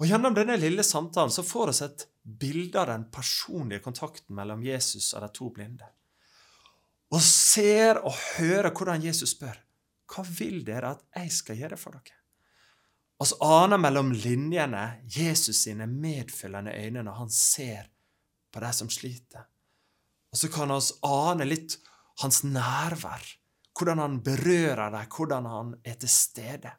Og 0.00 0.08
Gjennom 0.10 0.36
denne 0.36 0.58
lille 0.60 0.84
samtalen 0.84 1.32
så 1.32 1.44
får 1.46 1.72
vi 1.72 1.86
et 1.86 2.06
bilde 2.44 2.80
av 2.82 2.90
den 2.90 3.08
personlige 3.12 3.84
kontakten 3.84 4.36
mellom 4.36 4.60
Jesus 4.64 5.14
og 5.14 5.24
de 5.24 5.32
to 5.40 5.48
blinde. 5.56 5.88
Og 7.16 7.24
ser 7.24 8.02
og 8.04 8.12
hører 8.36 8.74
hvordan 8.76 9.08
Jesus 9.08 9.32
spør 9.38 9.56
hva 10.10 10.24
vil 10.26 10.64
dere 10.66 10.96
at 10.96 11.04
jeg 11.16 11.32
skal 11.34 11.60
gjøre 11.62 11.78
for 11.80 11.96
dere? 11.96 12.18
Vi 13.20 13.36
aner 13.44 13.78
mellom 13.78 14.12
linjene 14.16 14.84
Jesus 15.04 15.66
sine 15.66 15.86
medfølgende 15.86 16.72
øyne 16.72 17.04
når 17.04 17.18
han 17.18 17.30
ser 17.30 17.90
på 18.50 18.62
de 18.64 18.72
som 18.72 18.90
sliter. 18.90 19.44
Og 20.32 20.38
så 20.40 20.48
kan 20.52 20.72
vi 20.72 20.80
ane 21.06 21.46
litt 21.46 21.76
hans 22.22 22.42
nærvær, 22.44 23.24
hvordan 23.76 24.00
han 24.02 24.20
berører 24.24 24.94
dem, 24.94 25.10
hvordan 25.16 25.48
han 25.50 25.74
er 25.84 25.98
til 26.00 26.12
stede. 26.12 26.72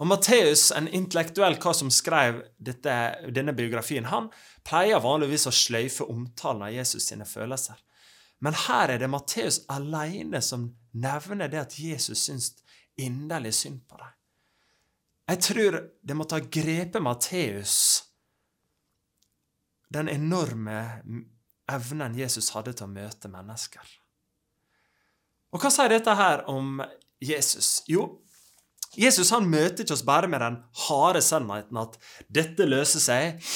Og 0.00 0.08
Matteus, 0.08 0.70
en 0.72 0.88
intellektuell 0.88 1.58
kar 1.60 1.74
som 1.76 1.90
skrev 1.92 2.40
dette, 2.56 2.94
denne 3.36 3.52
biografien, 3.52 4.06
han 4.08 4.30
pleier 4.64 5.02
vanligvis 5.02 5.44
å 5.50 5.52
sløyfe 5.52 6.06
omtalen 6.08 6.64
av 6.70 6.72
Jesus 6.72 7.10
sine 7.10 7.26
følelser. 7.28 7.76
Men 8.40 8.56
her 8.56 8.94
er 8.94 9.02
det 9.02 9.10
Matteus 9.12 9.60
alene 9.72 10.40
som 10.44 10.70
nevner 10.96 11.50
det 11.52 11.60
at 11.60 11.76
Jesus 11.78 12.26
syns 12.26 12.52
inderlig 13.00 13.52
synd 13.56 13.82
på 13.88 13.98
dem. 14.00 14.14
Jeg 15.30 15.42
tror 15.46 15.76
det 16.02 16.16
måtte 16.18 16.38
ha 16.38 16.46
grepet 16.58 17.02
Matteus, 17.04 17.74
den 19.90 20.08
enorme 20.10 20.80
evnen 21.70 22.16
Jesus 22.18 22.50
hadde 22.54 22.74
til 22.74 22.88
å 22.88 22.94
møte 22.94 23.30
mennesker. 23.30 23.84
Og 25.50 25.62
hva 25.62 25.70
sier 25.74 25.90
dette 25.92 26.14
her 26.14 26.44
om 26.50 26.80
Jesus? 27.22 27.80
Jo, 27.90 28.06
Jesus 28.98 29.30
han 29.34 29.46
møter 29.50 29.84
ikke 29.84 29.94
oss 29.94 30.06
bare 30.06 30.30
med 30.30 30.42
den 30.42 30.58
harde 30.86 31.22
sannheten 31.22 31.78
at 31.78 31.98
dette 32.26 32.66
løser 32.66 33.02
seg, 33.02 33.50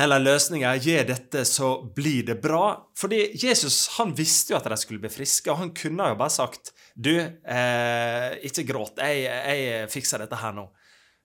eller 0.00 0.22
løsninga 0.22 0.72
gjør 0.80 1.06
dette, 1.10 1.44
så 1.48 1.70
blir 1.96 2.24
det 2.30 2.38
bra. 2.42 2.72
Fordi 2.98 3.20
Jesus 3.40 3.82
han 3.98 4.14
visste 4.16 4.54
jo 4.54 4.58
at 4.60 4.68
de 4.70 4.78
skulle 4.80 5.02
bli 5.02 5.12
friske, 5.12 5.50
og 5.52 5.60
han 5.62 5.72
kunne 5.76 6.10
jo 6.12 6.18
bare 6.20 6.34
sagt 6.34 6.72
du, 6.94 7.14
eh, 7.20 8.28
ikke 8.46 8.66
gråt, 8.68 9.00
jeg, 9.00 9.24
jeg, 9.26 9.88
fikser 9.92 10.22
dette 10.22 10.40
her 10.40 10.54
nå. 10.56 10.66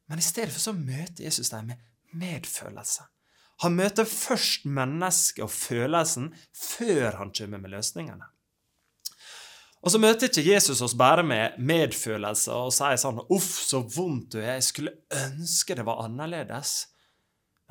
Men 0.10 0.22
i 0.22 0.25
stedet 0.25 0.53
for 0.53 0.62
så 0.62 0.75
møter 0.77 1.25
Jesus 1.25 1.51
dem 1.53 1.72
med 1.72 1.84
medfølelse. 2.15 3.08
Han 3.63 3.77
møter 3.77 4.08
først 4.08 4.65
mennesket 4.67 5.46
og 5.46 5.51
følelsen 5.53 6.32
før 6.51 7.22
han 7.22 7.32
kommer 7.36 7.62
med 7.63 7.72
løsningene. 7.77 8.27
Og 9.86 9.94
så 9.94 10.01
møter 10.01 10.27
ikke 10.27 10.48
Jesus 10.48 10.82
oss 10.82 10.96
bare 10.98 11.24
med 11.24 11.60
medfølelse 11.62 12.51
og 12.51 12.74
sier 12.74 12.98
sånn 12.98 13.22
'Uff, 13.22 13.51
så 13.62 13.84
vondt 13.86 14.34
du 14.34 14.39
er. 14.41 14.58
Jeg 14.58 14.70
skulle 14.72 14.98
ønske 15.13 15.77
det 15.77 15.86
var 15.86 16.01
annerledes'. 16.08 16.94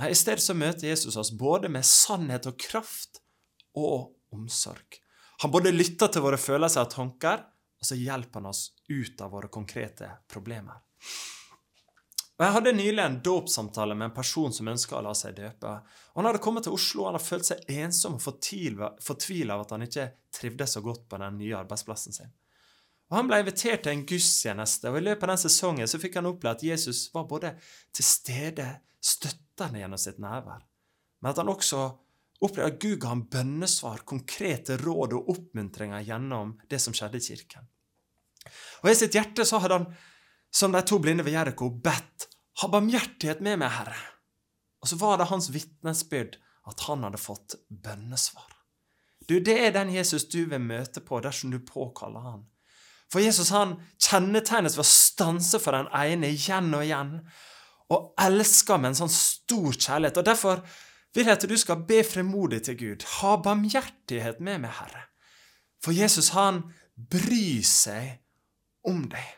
Nei, 0.00 0.10
I 0.10 0.18
stedet 0.18 0.42
så 0.42 0.56
møter 0.58 0.88
Jesus 0.88 1.16
oss 1.20 1.30
både 1.38 1.70
med 1.70 1.86
sannhet 1.86 2.48
og 2.50 2.58
kraft 2.58 3.20
og 3.78 4.14
omsorg. 4.34 4.98
Han 5.42 5.52
både 5.54 5.74
lytter 5.74 6.10
til 6.10 6.24
våre 6.24 6.38
følelser 6.40 6.86
og 6.86 6.94
tanker, 6.94 7.44
og 7.78 7.86
så 7.86 7.98
hjelper 7.98 8.40
han 8.40 8.50
oss 8.50 8.68
ut 8.88 9.22
av 9.22 9.34
våre 9.34 9.50
konkrete 9.52 10.08
problemer. 10.30 10.82
Og 12.34 12.42
Jeg 12.42 12.54
hadde 12.56 12.70
nylig 12.74 13.02
en 13.02 13.20
dåpssamtale 13.22 13.94
med 13.94 14.08
en 14.08 14.14
person 14.16 14.54
som 14.54 14.70
ønska 14.72 14.96
å 14.98 15.02
la 15.06 15.12
seg 15.14 15.36
døpe. 15.36 15.74
Og 16.14 16.18
Han 16.18 16.28
hadde 16.30 16.42
kommet 16.42 16.66
til 16.66 16.74
Oslo 16.74 17.04
og 17.04 17.06
han 17.06 17.18
hadde 17.18 17.28
følt 17.28 17.46
seg 17.46 17.68
ensom 17.70 18.16
og 18.18 18.24
fortvila 18.24 19.54
av 19.54 19.62
at 19.62 19.74
han 19.76 19.86
ikke 19.86 20.08
trivdes 20.34 20.74
så 20.74 20.82
godt 20.82 21.04
på 21.10 21.20
den 21.22 21.38
nye 21.38 21.60
arbeidsplassen 21.60 22.16
sin. 22.16 22.32
Og 23.12 23.20
Han 23.20 23.30
ble 23.30 23.38
invitert 23.44 23.84
til 23.84 23.94
en 23.94 24.06
gudstjeneste, 24.08 24.90
og 24.90 24.98
i 24.98 25.04
løpet 25.04 25.28
av 25.28 25.34
den 25.34 25.42
sesongen 25.44 25.90
så 25.90 26.00
fikk 26.02 26.18
han 26.18 26.30
oppleve 26.32 26.56
at 26.56 26.66
Jesus 26.66 27.06
var 27.14 27.28
både 27.30 27.52
til 27.94 28.08
stede, 28.08 28.66
støttende 29.54 29.82
gjennom 29.82 30.00
sitt 30.00 30.18
nærvær, 30.18 30.64
men 31.22 31.30
at 31.30 31.38
han 31.38 31.48
også 31.52 31.84
opplevde 32.44 32.72
at 32.72 32.80
Gud 32.82 32.96
ga 33.00 33.12
ham 33.12 33.26
bønnesvar, 33.30 34.02
konkrete 34.04 34.76
råd 34.80 35.14
og 35.14 35.30
oppmuntringer 35.30 36.02
gjennom 36.04 36.56
det 36.68 36.80
som 36.82 36.94
skjedde 36.94 37.20
i 37.20 37.24
kirken. 37.24 37.68
Og 38.82 38.90
I 38.90 38.96
sitt 38.98 39.14
hjerte 39.14 39.46
så 39.46 39.60
hadde 39.62 39.78
han 39.78 39.86
som 40.54 40.74
de 40.74 40.82
to 40.86 40.98
blinde 41.02 41.24
ved 41.24 41.34
Jeriko 41.34 41.70
bedt, 41.70 42.28
ha 42.60 42.68
barmhjertighet 42.70 43.40
med 43.42 43.62
meg, 43.62 43.72
Herre. 43.74 44.02
Og 44.82 44.90
så 44.90 44.98
var 45.00 45.18
det 45.18 45.30
hans 45.30 45.48
vitnesbyrd 45.50 46.36
at 46.68 46.84
han 46.86 47.06
hadde 47.06 47.18
fått 47.18 47.56
bønnesvar. 47.68 48.50
Du, 49.26 49.38
Det 49.40 49.56
er 49.56 49.72
den 49.72 49.94
Jesus 49.94 50.28
du 50.28 50.44
vil 50.44 50.60
møte 50.60 51.00
på 51.00 51.22
dersom 51.24 51.50
du 51.54 51.58
påkaller 51.64 52.20
han. 52.20 52.44
For 53.10 53.22
Jesus 53.24 53.50
han 53.54 53.78
kjennetegnes 54.02 54.76
ved 54.76 54.84
å 54.84 54.90
stanse 54.90 55.58
for 55.62 55.72
den 55.76 55.88
ene 55.94 56.34
igjen 56.34 56.74
og 56.76 56.84
igjen, 56.84 57.16
og 57.92 58.14
elsker 58.20 58.80
med 58.80 58.92
en 58.92 59.00
sånn 59.04 59.12
stor 59.12 59.76
kjærlighet. 59.76 60.20
Og 60.20 60.26
Derfor 60.26 60.62
vil 61.14 61.28
jeg 61.28 61.36
at 61.36 61.46
du 61.48 61.56
skal 61.60 61.84
be 61.86 62.00
fremodig 62.06 62.62
til 62.66 62.78
Gud. 62.80 63.06
Ha 63.20 63.36
barmhjertighet 63.44 64.40
med 64.42 64.64
meg, 64.64 64.74
Herre. 64.80 65.06
For 65.84 65.94
Jesus 65.94 66.32
han 66.34 66.62
bryr 66.94 67.64
seg 67.66 68.20
om 68.88 69.04
deg. 69.12 69.32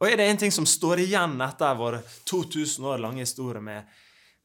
Og 0.00 0.08
er 0.08 0.16
det 0.16 0.28
en 0.30 0.40
ting 0.40 0.52
som 0.54 0.68
står 0.68 1.02
igjen 1.02 1.36
etter 1.44 1.76
vår 1.76 1.98
2000 2.28 2.86
år 2.88 3.02
lange 3.02 3.24
historie 3.24 3.60
med, 3.64 3.88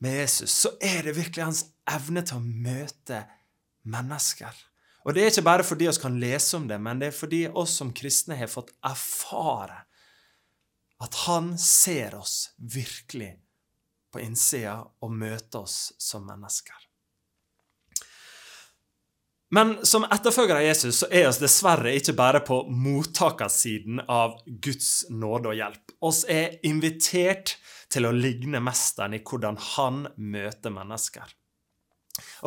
med 0.03 0.17
Jesus, 0.19 0.51
så 0.51 0.74
er 0.83 1.07
det 1.07 1.15
virkelig 1.15 1.45
hans 1.45 1.63
evne 1.88 2.25
til 2.27 2.41
å 2.41 2.43
møte 2.43 3.21
mennesker. 3.88 4.51
Og 5.05 5.15
det 5.15 5.21
er 5.21 5.31
ikke 5.31 5.45
bare 5.45 5.63
fordi 5.63 5.88
vi 5.88 6.01
kan 6.01 6.19
lese 6.19 6.57
om 6.57 6.65
det, 6.67 6.79
men 6.81 7.00
det 7.00 7.12
er 7.12 7.15
fordi 7.15 7.45
oss 7.47 7.77
som 7.79 7.93
kristne 7.95 8.35
har 8.39 8.51
fått 8.51 8.74
erfare 8.83 9.84
at 11.03 11.15
han 11.25 11.57
ser 11.59 12.15
oss 12.15 12.51
virkelig 12.57 13.33
på 14.13 14.21
innsida 14.23 14.79
og 15.03 15.11
møter 15.11 15.65
oss 15.65 15.93
som 15.99 16.23
mennesker. 16.27 16.75
Men 19.55 19.75
som 19.85 20.03
etterfølgere 20.11 20.63
av 20.63 20.65
Jesus 20.65 20.97
så 21.03 21.07
er 21.13 21.29
oss 21.29 21.39
dessverre 21.39 21.93
ikke 21.95 22.15
bare 22.17 22.41
på 22.43 22.63
mottakersiden 22.71 24.01
av 24.11 24.39
Guds 24.45 25.05
nåde 25.11 25.51
og 25.51 25.59
hjelp. 25.59 25.93
Oss 26.03 26.23
er 26.31 26.57
invitert 26.67 27.55
til 27.91 28.07
å 28.07 28.15
ligne 28.15 28.59
mesteren 28.63 29.15
i 29.15 29.21
hvordan 29.23 29.59
han 29.75 30.05
møter 30.17 30.73
mennesker. 30.73 31.35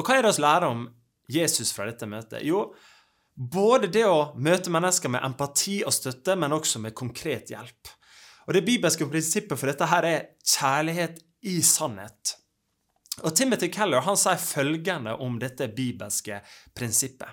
Og 0.00 0.04
hva 0.04 0.16
er 0.16 0.24
det 0.24 0.32
oss 0.32 0.42
lærer 0.42 0.68
om 0.72 0.86
Jesus 1.32 1.70
fra 1.76 1.86
dette 1.88 2.08
møtet? 2.08 2.42
Jo, 2.48 2.66
både 3.36 3.92
det 3.92 4.04
å 4.08 4.32
møte 4.36 4.72
mennesker 4.72 5.12
med 5.12 5.24
empati 5.24 5.78
og 5.86 5.94
støtte, 5.94 6.34
men 6.36 6.56
også 6.56 6.82
med 6.82 6.96
konkret 6.98 7.52
hjelp. 7.54 7.92
Og 8.48 8.54
Det 8.56 8.64
bibelske 8.64 9.04
prinsippet 9.04 9.60
for 9.60 9.68
dette 9.68 9.86
her 9.90 10.06
er 10.08 10.28
kjærlighet 10.40 11.18
i 11.44 11.58
sannhet. 11.62 12.32
Og 13.20 13.34
Timothy 13.36 13.68
Keller 13.74 14.06
han 14.06 14.16
sier 14.16 14.40
følgende 14.40 15.12
om 15.20 15.36
dette 15.42 15.68
bibelske 15.68 16.40
prinsippet. 16.76 17.28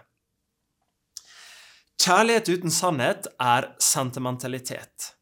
Kjærlighet 2.01 2.51
uten 2.51 2.73
sannhet 2.73 3.29
er 3.41 3.71
sentimentalitet. 3.81 5.13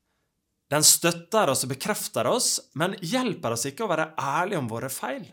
Den 0.73 0.83
støtter 0.83 1.51
oss 1.53 1.61
og 1.67 1.75
bekrefter 1.75 2.27
oss, 2.31 2.57
men 2.73 2.97
hjelper 3.05 3.53
oss 3.53 3.67
ikke 3.69 3.85
å 3.85 3.91
være 3.91 4.09
ærlige 4.17 4.63
om 4.63 4.71
våre 4.71 4.89
feil. 4.89 5.27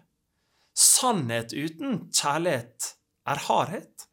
Sannhet 0.77 1.55
uten 1.57 2.11
kjærlighet 2.13 2.93
er 3.31 3.43
hardhet. 3.47 4.07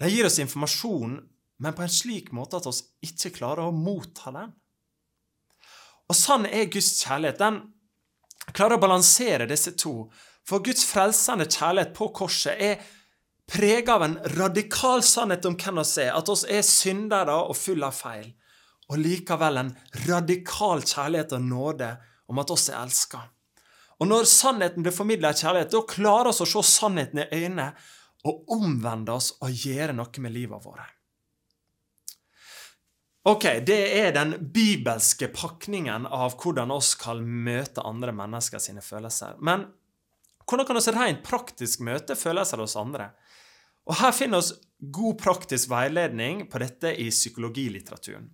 Den 0.00 0.14
gir 0.14 0.28
oss 0.28 0.38
informasjon, 0.38 1.18
men 1.60 1.76
på 1.76 1.84
en 1.84 1.92
slik 1.92 2.30
måte 2.36 2.60
at 2.60 2.70
oss 2.70 2.84
ikke 3.04 3.34
klarer 3.40 3.66
å 3.66 3.74
motta 3.74 4.30
den. 4.36 4.54
Og 6.10 6.18
sann 6.18 6.48
er 6.48 6.66
Guds 6.72 6.96
kjærlighet. 7.04 7.38
Den 7.38 7.60
klarer 8.50 8.76
å 8.76 8.82
balansere 8.82 9.46
disse 9.46 9.76
to 9.78 10.10
for 10.48 10.64
Guds 10.64 10.82
frelsende 10.88 11.46
kjærlighet 11.46 11.92
på 11.94 12.08
korset 12.16 12.58
er 12.58 12.80
prega 13.50 13.94
av 13.94 14.04
en 14.06 14.16
radikal 14.36 15.02
sannhet 15.06 15.46
om 15.46 15.56
hvem 15.58 15.80
vi 15.82 16.04
er, 16.04 16.14
at 16.14 16.30
oss 16.32 16.44
er 16.48 16.62
syndere 16.66 17.36
og 17.44 17.58
fulle 17.58 17.86
av 17.86 17.94
feil, 17.94 18.30
og 18.90 18.98
likevel 18.98 19.60
en 19.60 19.74
radikal 20.08 20.82
kjærlighet 20.82 21.34
og 21.36 21.46
nåde 21.46 21.90
om 22.30 22.42
at 22.42 22.50
oss 22.54 22.68
er 22.70 22.80
elska. 22.80 23.22
Og 24.00 24.08
når 24.08 24.28
sannheten 24.30 24.82
blir 24.82 24.96
formidla 24.96 25.34
i 25.34 25.38
kjærlighet, 25.38 25.74
da 25.74 25.82
klarer 25.86 26.32
vi 26.32 26.46
å 26.46 26.48
se 26.48 26.62
sannheten 26.66 27.22
i 27.22 27.28
øynene 27.30 27.72
og 28.26 28.54
omvende 28.56 29.14
oss 29.14 29.34
og 29.40 29.52
gjøre 29.52 29.94
noe 29.96 30.24
med 30.24 30.34
livet 30.34 30.64
vårt. 30.64 30.99
Ok, 33.28 33.44
det 33.66 33.80
er 34.00 34.14
den 34.16 34.32
bibelske 34.52 35.28
pakningen 35.28 36.06
av 36.08 36.38
hvordan 36.40 36.70
oss 36.72 36.94
skal 36.94 37.20
møte 37.20 37.84
andre 37.84 38.14
mennesker 38.16 38.62
sine 38.62 38.80
følelser. 38.80 39.36
Men 39.44 39.66
hvordan 40.48 40.66
kan 40.66 40.78
vi 40.78 40.94
rent 40.96 41.20
praktisk 41.26 41.82
møte 41.84 42.16
følelser 42.16 42.62
hos 42.62 42.78
andre? 42.80 43.10
Og 43.84 43.98
Her 44.00 44.16
finner 44.16 44.40
vi 44.40 44.88
god 44.88 45.18
praktisk 45.20 45.68
veiledning 45.68 46.46
på 46.48 46.62
dette 46.62 46.94
i 46.96 47.10
psykologilitteraturen. 47.12 48.30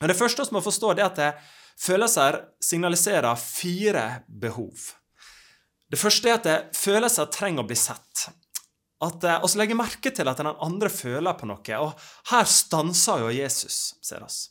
Men 0.00 0.08
Det 0.10 0.18
første 0.18 0.48
vi 0.48 0.56
må 0.56 0.64
forstå, 0.66 0.90
er 0.98 1.04
at 1.06 1.38
følelser 1.78 2.40
signaliserer 2.60 3.38
fire 3.38 4.24
behov. 4.26 4.98
Det 5.86 5.98
første 5.98 6.28
er 6.28 6.40
at 6.40 6.76
følelser 6.76 7.30
trenger 7.30 7.62
å 7.62 7.70
bli 7.70 7.78
sett. 7.78 8.32
At 9.02 9.24
eh, 9.26 9.44
legger 9.58 9.78
merke 9.78 10.12
til 10.14 10.28
at 10.30 10.38
den 10.38 10.50
andre 10.52 10.90
føler 10.92 11.34
på 11.38 11.48
noe. 11.50 11.78
Og 11.82 11.92
her 12.30 12.48
stanser 12.48 13.24
jo 13.24 13.32
Jesus, 13.34 13.96
ser 14.04 14.22
oss. 14.22 14.48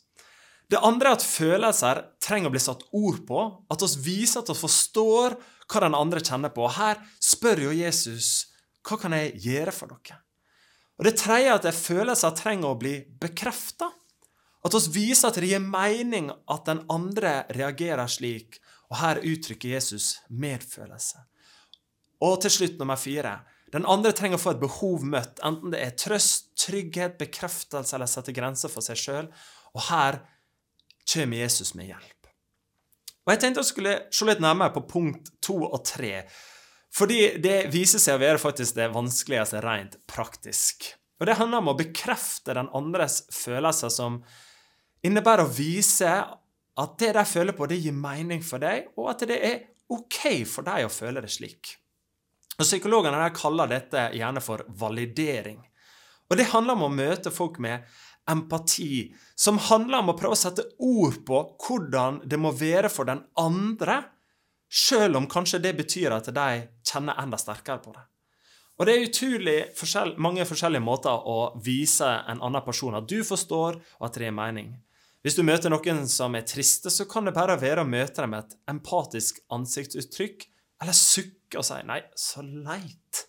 Det 0.72 0.80
andre 0.80 1.10
er 1.10 1.18
at 1.18 1.24
følelser 1.26 2.00
trenger 2.22 2.48
å 2.48 2.54
bli 2.54 2.62
satt 2.62 2.84
ord 2.96 3.22
på. 3.28 3.40
At 3.72 3.84
vi 3.84 4.20
viser 4.22 4.40
at 4.40 4.52
vi 4.52 4.56
forstår 4.56 5.36
hva 5.68 5.82
den 5.84 5.96
andre 5.96 6.22
kjenner 6.24 6.52
på. 6.52 6.64
Og 6.64 6.76
her 6.78 7.00
spør 7.20 7.66
jo 7.66 7.74
Jesus 7.76 8.52
hva 8.82 8.98
kan 8.98 9.14
jeg 9.14 9.36
gjøre 9.44 9.74
for 9.74 9.92
dere? 9.92 10.18
Og 10.98 11.06
Det 11.06 11.16
tredje 11.18 11.50
er 11.50 11.58
at 11.58 11.76
følelser 11.76 12.34
trenger 12.38 12.72
å 12.72 12.78
bli 12.78 12.94
bekrefta. 13.20 13.88
At 14.62 14.74
vi 14.74 15.08
viser 15.08 15.28
at 15.28 15.38
det 15.40 15.50
gir 15.50 15.62
mening 15.62 16.30
at 16.30 16.66
den 16.68 16.84
andre 16.92 17.42
reagerer 17.54 18.10
slik. 18.10 18.60
Og 18.92 19.00
her 19.00 19.22
uttrykker 19.22 19.74
Jesus 19.74 20.20
medfølelse. 20.28 21.24
Og 22.22 22.36
til 22.44 22.54
slutt 22.54 22.78
nummer 22.78 23.00
fire. 23.00 23.40
Den 23.72 23.86
andre 23.88 24.12
trenger 24.12 24.36
å 24.36 24.42
få 24.42 24.52
et 24.52 24.60
behov 24.60 25.04
møtt, 25.08 25.40
enten 25.44 25.72
det 25.72 25.80
er 25.80 25.94
trøst, 25.96 26.50
trygghet, 26.60 27.16
bekreftelse 27.20 27.96
eller 27.96 28.10
sette 28.10 28.34
grenser 28.36 28.72
for 28.72 28.84
seg 28.84 29.00
sjøl. 29.00 29.30
Og 29.72 29.86
her 29.88 30.20
kommer 31.08 31.40
Jesus 31.40 31.72
med 31.78 31.88
hjelp. 31.88 32.28
Og 33.22 33.32
Jeg 33.32 33.40
tenkte 33.40 33.62
jeg 33.62 33.70
skulle 33.70 33.94
se 34.12 34.26
litt 34.28 34.42
nærmere 34.42 34.74
på 34.74 34.84
punkt 34.90 35.30
to 35.44 35.56
og 35.64 35.80
tre. 35.86 36.26
Fordi 36.92 37.38
det 37.40 37.72
viser 37.72 38.02
seg 38.02 38.18
å 38.18 38.22
være 38.22 38.42
faktisk 38.42 38.76
det 38.76 38.90
vanskeligste 38.92 39.62
rent 39.64 39.96
praktisk. 40.10 40.90
Og 41.20 41.26
Det 41.26 41.38
handler 41.38 41.62
om 41.62 41.72
å 41.72 41.78
bekrefte 41.78 42.56
den 42.58 42.68
andres 42.76 43.22
følelser, 43.32 43.88
som 43.94 44.20
innebærer 45.06 45.46
å 45.46 45.52
vise 45.54 46.10
at 46.82 46.96
det 47.00 47.12
de 47.16 47.24
føler 47.28 47.56
på, 47.56 47.68
det 47.68 47.80
gir 47.80 47.94
mening 47.96 48.42
for 48.44 48.60
deg, 48.60 48.90
og 48.98 49.12
at 49.12 49.24
det 49.28 49.38
er 49.38 49.62
OK 49.92 50.42
for 50.48 50.66
deg 50.66 50.88
å 50.88 50.92
føle 50.92 51.22
det 51.22 51.30
slik. 51.32 51.76
Og 52.58 52.64
Psykologene 52.66 53.20
der 53.20 53.34
kaller 53.36 53.70
dette 53.70 54.08
gjerne 54.16 54.42
for 54.44 54.64
validering. 54.68 55.60
Og 56.30 56.36
Det 56.36 56.50
handler 56.52 56.78
om 56.78 56.86
å 56.86 56.94
møte 56.94 57.30
folk 57.30 57.58
med 57.60 57.84
empati, 58.30 59.12
som 59.34 59.58
handler 59.58 59.98
om 59.98 60.12
å 60.12 60.16
prøve 60.18 60.36
å 60.36 60.38
sette 60.38 60.64
ord 60.78 61.18
på 61.26 61.40
hvordan 61.64 62.22
det 62.24 62.38
må 62.38 62.52
være 62.54 62.88
for 62.92 63.08
den 63.08 63.24
andre, 63.40 63.98
sjøl 64.72 65.18
om 65.18 65.28
kanskje 65.28 65.60
det 65.60 65.74
betyr 65.76 66.14
at 66.14 66.30
de 66.32 66.62
kjenner 66.88 67.18
enda 67.20 67.36
sterkere 67.40 67.82
på 67.82 67.92
det. 67.92 68.06
Og 68.80 68.86
Det 68.86 68.94
er 68.94 69.04
utrolig 69.04 69.58
forskjell 69.76 70.14
mange 70.22 70.46
forskjellige 70.48 70.82
måter 70.82 71.26
å 71.28 71.52
vise 71.62 72.08
en 72.08 72.40
annen 72.40 72.64
person 72.64 72.96
at 72.96 73.08
du 73.08 73.20
forstår, 73.26 73.76
og 74.00 74.06
at 74.08 74.16
det 74.16 74.30
er 74.30 74.34
mening. 74.34 74.72
Hvis 75.22 75.36
du 75.36 75.44
møter 75.46 75.70
noen 75.70 76.06
som 76.10 76.34
er 76.34 76.46
triste, 76.48 76.90
så 76.90 77.04
kan 77.06 77.28
det 77.28 77.34
bare 77.36 77.60
være 77.60 77.84
å 77.84 77.88
møte 77.88 78.24
dem 78.24 78.32
med 78.32 78.46
et 78.46 78.56
empatisk 78.72 79.38
ansiktsuttrykk 79.54 80.48
eller 80.82 80.96
sukke 80.96 81.60
og 81.60 81.66
si 81.66 81.78
'nei, 81.86 82.00
så 82.16 82.42
leit'. 82.42 83.26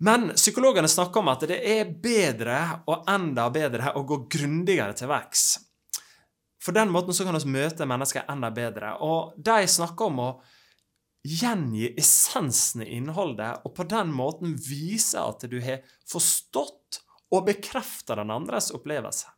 Men 0.00 0.30
psykologene 0.32 0.88
snakker 0.88 1.20
om 1.20 1.28
at 1.28 1.42
det 1.50 1.58
er 1.60 1.90
bedre 1.92 2.82
og 2.88 3.04
enda 3.10 3.50
bedre 3.52 3.92
å 3.98 4.04
gå 4.08 4.22
grundigere 4.32 4.94
til 4.96 5.10
verks. 5.10 5.58
For 6.60 6.76
den 6.76 6.92
måten 6.92 7.16
så 7.16 7.26
kan 7.26 7.36
vi 7.36 7.52
møte 7.52 7.88
mennesker 7.88 8.24
enda 8.32 8.48
bedre. 8.50 8.94
Og 9.04 9.34
de 9.36 9.66
snakker 9.68 10.08
om 10.08 10.22
å 10.24 10.30
gjengi 11.24 11.90
essensen 12.00 12.84
i 12.84 12.94
innholdet, 12.96 13.60
og 13.64 13.74
på 13.76 13.84
den 13.88 14.12
måten 14.12 14.54
vise 14.56 15.20
at 15.20 15.44
du 15.52 15.58
har 15.60 15.84
forstått 16.08 17.02
og 17.30 17.44
bekrefta 17.46 18.16
den 18.16 18.32
andres 18.32 18.70
opplevelse. 18.76 19.28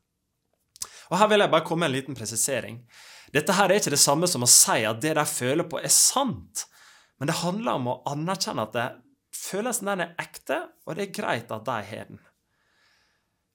Og 1.10 1.18
Her 1.18 1.28
vil 1.28 1.42
jeg 1.44 1.52
bare 1.52 1.66
komme 1.66 1.84
med 1.84 1.90
en 1.90 1.96
liten 1.98 2.16
presisering. 2.16 2.78
Dette 3.32 3.54
her 3.56 3.70
er 3.70 3.80
ikke 3.80 3.94
det 3.94 4.02
samme 4.02 4.28
som 4.28 4.44
å 4.44 4.50
si 4.50 4.82
at 4.84 5.00
det 5.00 5.14
de 5.16 5.24
føler 5.28 5.68
på, 5.68 5.80
er 5.80 5.92
sant. 5.92 6.66
Men 7.18 7.30
det 7.30 7.40
handler 7.40 7.78
om 7.78 7.88
å 7.88 8.00
anerkjenne 8.12 8.66
at 8.66 8.76
det, 8.76 8.88
følelsen 9.36 9.88
den 9.88 10.04
er 10.04 10.14
ekte, 10.20 10.58
og 10.84 10.98
det 10.98 11.06
er 11.06 11.16
greit 11.16 11.54
at 11.54 11.64
de 11.66 11.78
har 11.88 12.12
den. 12.12 12.20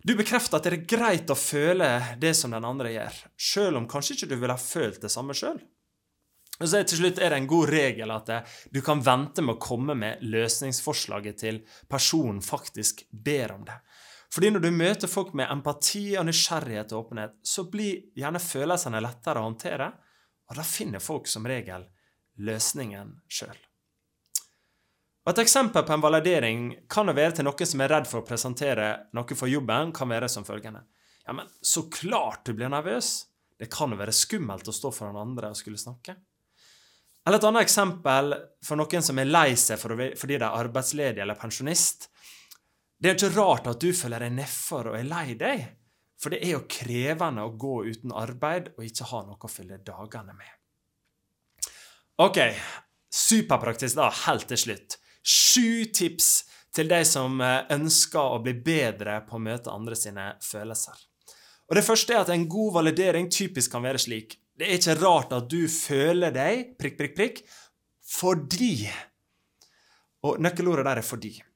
Du 0.07 0.13
bekrefter 0.15 0.57
at 0.57 0.65
det 0.65 0.73
er 0.73 0.85
greit 0.87 1.31
å 1.33 1.37
føle 1.37 1.89
det 2.21 2.31
som 2.37 2.53
den 2.53 2.65
andre 2.65 2.93
gjør, 2.93 3.17
sjøl 3.35 3.79
om 3.79 3.89
kanskje 3.89 4.15
ikke 4.15 4.29
du 4.31 4.37
ville 4.37 4.55
ha 4.55 4.61
følt 4.61 5.01
det 5.03 5.11
samme 5.11 5.35
sjøl. 5.37 5.59
Så 6.57 6.79
til 6.89 6.97
slutt 6.97 7.19
er 7.21 7.33
det 7.33 7.37
en 7.41 7.49
god 7.49 7.69
regel 7.69 8.11
at 8.15 8.31
du 8.73 8.79
kan 8.81 9.01
vente 9.05 9.43
med 9.45 9.57
å 9.57 9.61
komme 9.61 9.93
med 9.99 10.23
løsningsforslaget 10.25 11.37
til 11.43 11.59
personen 11.89 12.39
faktisk 12.41 13.03
ber 13.11 13.53
om 13.53 13.67
det. 13.67 13.75
Fordi 14.33 14.51
når 14.51 14.65
du 14.65 14.71
møter 14.75 15.09
folk 15.09 15.31
med 15.37 15.49
empati 15.51 16.17
og 16.19 16.27
nysgjerrighet 16.27 16.91
og 16.93 17.05
åpenhet, 17.05 17.37
så 17.43 17.67
blir 17.71 18.09
gjerne 18.17 18.41
følelsene 18.43 19.01
lettere 19.03 19.41
å 19.41 19.47
håndtere, 19.47 19.87
og 20.47 20.59
da 20.59 20.65
finner 20.67 21.03
folk 21.03 21.29
som 21.31 21.47
regel 21.47 21.87
løsningen 22.43 23.15
sjøl. 23.31 23.55
Et 25.27 25.39
eksempel 25.43 25.83
på 25.83 25.91
en 25.91 26.03
validering 26.03 26.67
kan 26.87 27.09
være 27.11 27.39
til 27.39 27.47
noen 27.47 27.67
som 27.67 27.81
er 27.83 27.91
redd 27.91 28.05
for 28.07 28.21
å 28.21 28.27
presentere 28.27 28.91
noe 29.17 29.35
for 29.35 29.51
jobben, 29.51 29.91
kan 29.91 30.07
være 30.07 30.29
som 30.31 30.45
følgende. 30.47 30.85
Ja, 31.27 31.33
men 31.35 31.49
så 31.59 31.89
klart 31.91 32.45
du 32.47 32.53
blir 32.55 32.71
nervøs. 32.71 33.25
Det 33.59 33.67
kan 33.73 33.91
jo 33.91 33.99
være 33.99 34.15
skummelt 34.15 34.69
å 34.69 34.75
stå 34.75 34.93
foran 34.95 35.19
andre 35.19 35.49
og 35.51 35.59
skulle 35.59 35.79
snakke. 35.81 36.15
Eller 37.27 37.41
et 37.41 37.47
annet 37.49 37.65
eksempel 37.65 38.37
for 38.63 38.79
noen 38.79 39.03
som 39.03 39.19
er 39.19 39.27
lei 39.27 39.49
seg 39.59 39.81
fordi 39.81 40.37
de 40.37 40.37
er 40.37 40.47
arbeidsledig 40.47 41.19
eller 41.19 41.35
pensjonist. 41.35 42.07
Det 42.97 43.09
er 43.11 43.17
ikke 43.17 43.35
rart 43.37 43.67
at 43.69 43.81
du 43.81 43.91
føler 43.93 44.25
deg 44.25 44.37
nedfor 44.39 44.89
og 44.91 44.97
er 44.97 45.05
lei 45.05 45.35
deg, 45.37 45.65
for 46.17 46.33
det 46.33 46.39
er 46.41 46.55
jo 46.55 46.63
krevende 46.71 47.43
å 47.45 47.53
gå 47.53 47.75
uten 47.85 48.13
arbeid 48.15 48.71
og 48.73 48.85
ikke 48.87 49.09
ha 49.11 49.19
noe 49.27 49.37
å 49.37 49.51
fylle 49.51 49.77
dagene 49.85 50.33
med. 50.33 50.53
Ok, 52.25 52.39
superpraktisk 53.13 53.99
da, 53.99 54.09
helt 54.25 54.47
til 54.49 54.57
slutt. 54.57 54.97
Sju 55.21 55.85
tips 55.93 56.31
til 56.73 56.89
de 56.89 57.03
som 57.05 57.37
eh, 57.41 57.67
ønsker 57.75 58.33
å 58.33 58.39
bli 58.41 58.55
bedre 58.65 59.19
på 59.27 59.37
å 59.37 59.43
møte 59.45 59.73
andre 59.73 59.97
sine 59.97 60.31
følelser. 60.41 60.97
Og 61.67 61.77
Det 61.77 61.85
første 61.85 62.15
er 62.15 62.23
at 62.23 62.31
en 62.33 62.47
god 62.49 62.79
validering 62.79 63.29
typisk 63.29 63.75
kan 63.75 63.85
være 63.85 64.01
slik. 64.01 64.39
Det 64.57 64.65
er 64.65 64.79
ikke 64.79 64.97
rart 65.03 65.35
at 65.37 65.49
du 65.51 65.67
føler 65.69 66.33
deg 66.33 66.73
prikk, 66.79 66.97
prikk, 66.97 67.15
prikk, 67.17 67.43
fordi 68.07 68.89
Og 70.25 70.39
nøkkelordet 70.41 70.85
der 70.85 70.97
er 70.97 71.05
'fordi'. 71.05 71.46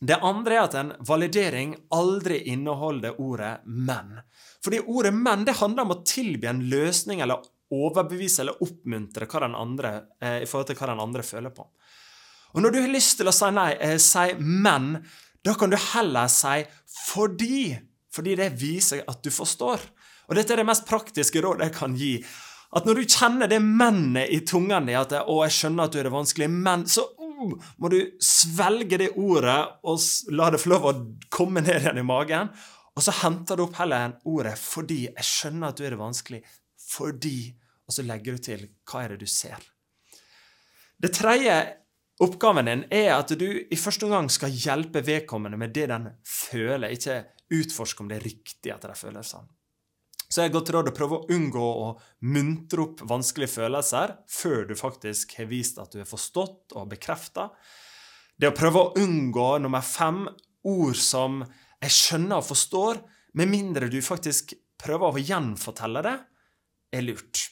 Det 0.00 0.18
andre 0.22 0.54
er 0.54 0.64
at 0.68 0.74
en 0.78 0.92
validering 1.02 1.72
aldri 1.90 2.38
inneholder 2.52 3.18
ordet 3.20 3.64
'men'. 3.66 4.20
Fordi 4.64 4.80
ordet 4.80 5.14
'men' 5.14 5.44
det 5.44 5.56
handler 5.58 5.82
om 5.82 5.90
å 5.90 6.04
tilby 6.04 6.46
en 6.46 6.68
løsning 6.70 7.20
eller 7.20 7.42
overbevise 7.74 8.40
eller 8.40 8.62
oppmuntre 8.62 9.26
hva 9.26 9.40
den 9.40 9.54
andre, 9.54 10.02
eh, 10.20 10.42
i 10.42 10.46
forhold 10.46 10.68
til 10.68 10.76
hva 10.76 10.86
den 10.86 11.00
andre 11.00 11.22
føler 11.22 11.50
på. 11.50 11.66
Og 12.54 12.62
Når 12.62 12.72
du 12.72 12.80
har 12.80 12.88
lyst 12.88 13.18
til 13.18 13.26
å 13.26 13.34
si 13.34 13.50
nei, 13.50 13.72
eh, 13.80 13.98
si 13.98 14.34
'men', 14.38 15.04
da 15.44 15.54
kan 15.54 15.70
du 15.70 15.76
heller 15.76 16.28
si 16.28 16.64
'fordi'. 16.86 17.82
Fordi 18.10 18.36
det 18.36 18.60
viser 18.60 19.04
at 19.06 19.22
du 19.22 19.30
forstår. 19.30 19.80
Og 20.28 20.34
Dette 20.36 20.52
er 20.52 20.56
det 20.56 20.66
mest 20.66 20.86
praktiske 20.86 21.42
rådet 21.42 21.70
jeg 21.70 21.74
kan 21.74 21.94
gi. 21.94 22.24
At 22.74 22.84
når 22.84 22.94
du 22.94 23.04
kjenner 23.04 23.48
det 23.48 23.62
mennet 23.62 24.28
i 24.30 24.40
tungen 24.40 24.86
din, 24.86 24.96
at 24.96 25.10
'å, 25.10 25.44
jeg 25.44 25.50
skjønner 25.50 25.84
at 25.84 25.92
du 25.92 25.98
er 25.98 26.02
det 26.04 26.12
vanskelig', 26.12 26.50
men 26.50 26.84
så 26.84 27.02
må 27.38 27.90
du 27.92 27.98
svelge 28.22 28.98
det 29.00 29.12
ordet 29.16 29.58
og 29.86 30.34
la 30.34 30.50
det 30.50 30.60
få 30.62 30.72
lov 30.74 30.88
å 30.88 30.94
komme 31.32 31.62
ned 31.64 31.82
igjen 31.82 32.02
i 32.02 32.06
magen. 32.06 32.50
Og 32.98 33.04
så 33.04 33.14
henter 33.20 33.56
du 33.58 33.64
opp 33.68 33.78
heller 33.78 34.16
ordet 34.26 34.56
'fordi'. 34.58 35.14
Jeg 35.14 35.24
skjønner 35.24 35.68
at 35.68 35.76
du 35.76 35.84
er 35.84 35.94
det 35.94 36.00
vanskelig. 36.00 36.42
Fordi. 36.90 37.54
Og 37.86 37.94
så 37.94 38.02
legger 38.02 38.32
du 38.32 38.38
til 38.38 38.68
'hva 38.84 39.04
er 39.04 39.08
det 39.08 39.20
du 39.20 39.26
ser'? 39.26 39.70
Det 40.98 41.12
tredje 41.14 41.76
oppgaven 42.20 42.66
din 42.66 42.84
er 42.90 43.14
at 43.14 43.28
du 43.38 43.46
i 43.70 43.76
første 43.76 44.06
omgang 44.06 44.28
skal 44.30 44.50
hjelpe 44.50 45.06
vedkommende 45.06 45.56
med 45.56 45.70
det 45.74 45.88
den 45.88 46.08
føler, 46.26 46.90
ikke 46.90 47.24
utforske 47.54 48.02
om 48.02 48.08
det 48.08 48.18
er 48.18 48.26
riktig 48.26 48.72
at 48.74 48.82
de 48.82 48.94
føler 48.98 49.22
sånn. 49.22 49.46
Så 50.28 50.42
jeg 50.42 50.50
har 50.50 50.58
gått 50.58 50.70
råd 50.74 50.90
å 50.90 50.96
prøve 50.96 51.18
å 51.18 51.26
unngå 51.32 51.66
å 51.82 51.88
muntre 52.28 52.84
opp 52.84 53.02
vanskelige 53.08 53.54
følelser 53.54 54.12
før 54.28 54.66
du 54.68 54.74
faktisk 54.76 55.38
har 55.40 55.48
vist 55.48 55.80
at 55.80 55.94
du 55.94 56.02
har 56.02 56.08
forstått 56.08 56.76
og 56.76 56.90
bekrefta. 56.90 57.48
Det 58.36 58.50
å 58.50 58.56
prøve 58.56 58.82
å 58.82 58.90
unngå 59.00 59.50
nummer 59.64 59.84
fem 59.84 60.26
ord 60.68 60.98
som 61.00 61.40
jeg 61.80 61.94
skjønner 61.94 62.42
og 62.42 62.48
forstår, 62.50 63.00
med 63.38 63.48
mindre 63.48 63.88
du 63.88 64.00
faktisk 64.04 64.52
prøver 64.78 65.16
å 65.16 65.22
gjenfortelle 65.22 66.02
det, 66.04 66.16
er 66.92 67.06
lurt. 67.06 67.48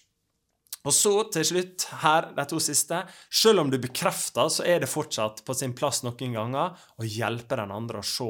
Og 0.86 0.94
så 0.94 1.14
til 1.34 1.46
slutt, 1.48 1.88
her, 2.04 2.28
de 2.36 2.44
to 2.46 2.60
siste, 2.62 3.00
selv 3.32 3.64
om 3.64 3.72
du 3.72 3.78
bekrefter, 3.82 4.46
så 4.52 4.66
er 4.68 4.84
det 4.84 4.90
fortsatt 4.90 5.42
på 5.46 5.56
sin 5.58 5.74
plass 5.74 6.04
noen 6.06 6.36
ganger 6.36 6.76
å 7.00 7.08
hjelpe 7.08 7.58
den 7.58 7.74
andre 7.74 8.04
å 8.04 8.06
se 8.06 8.28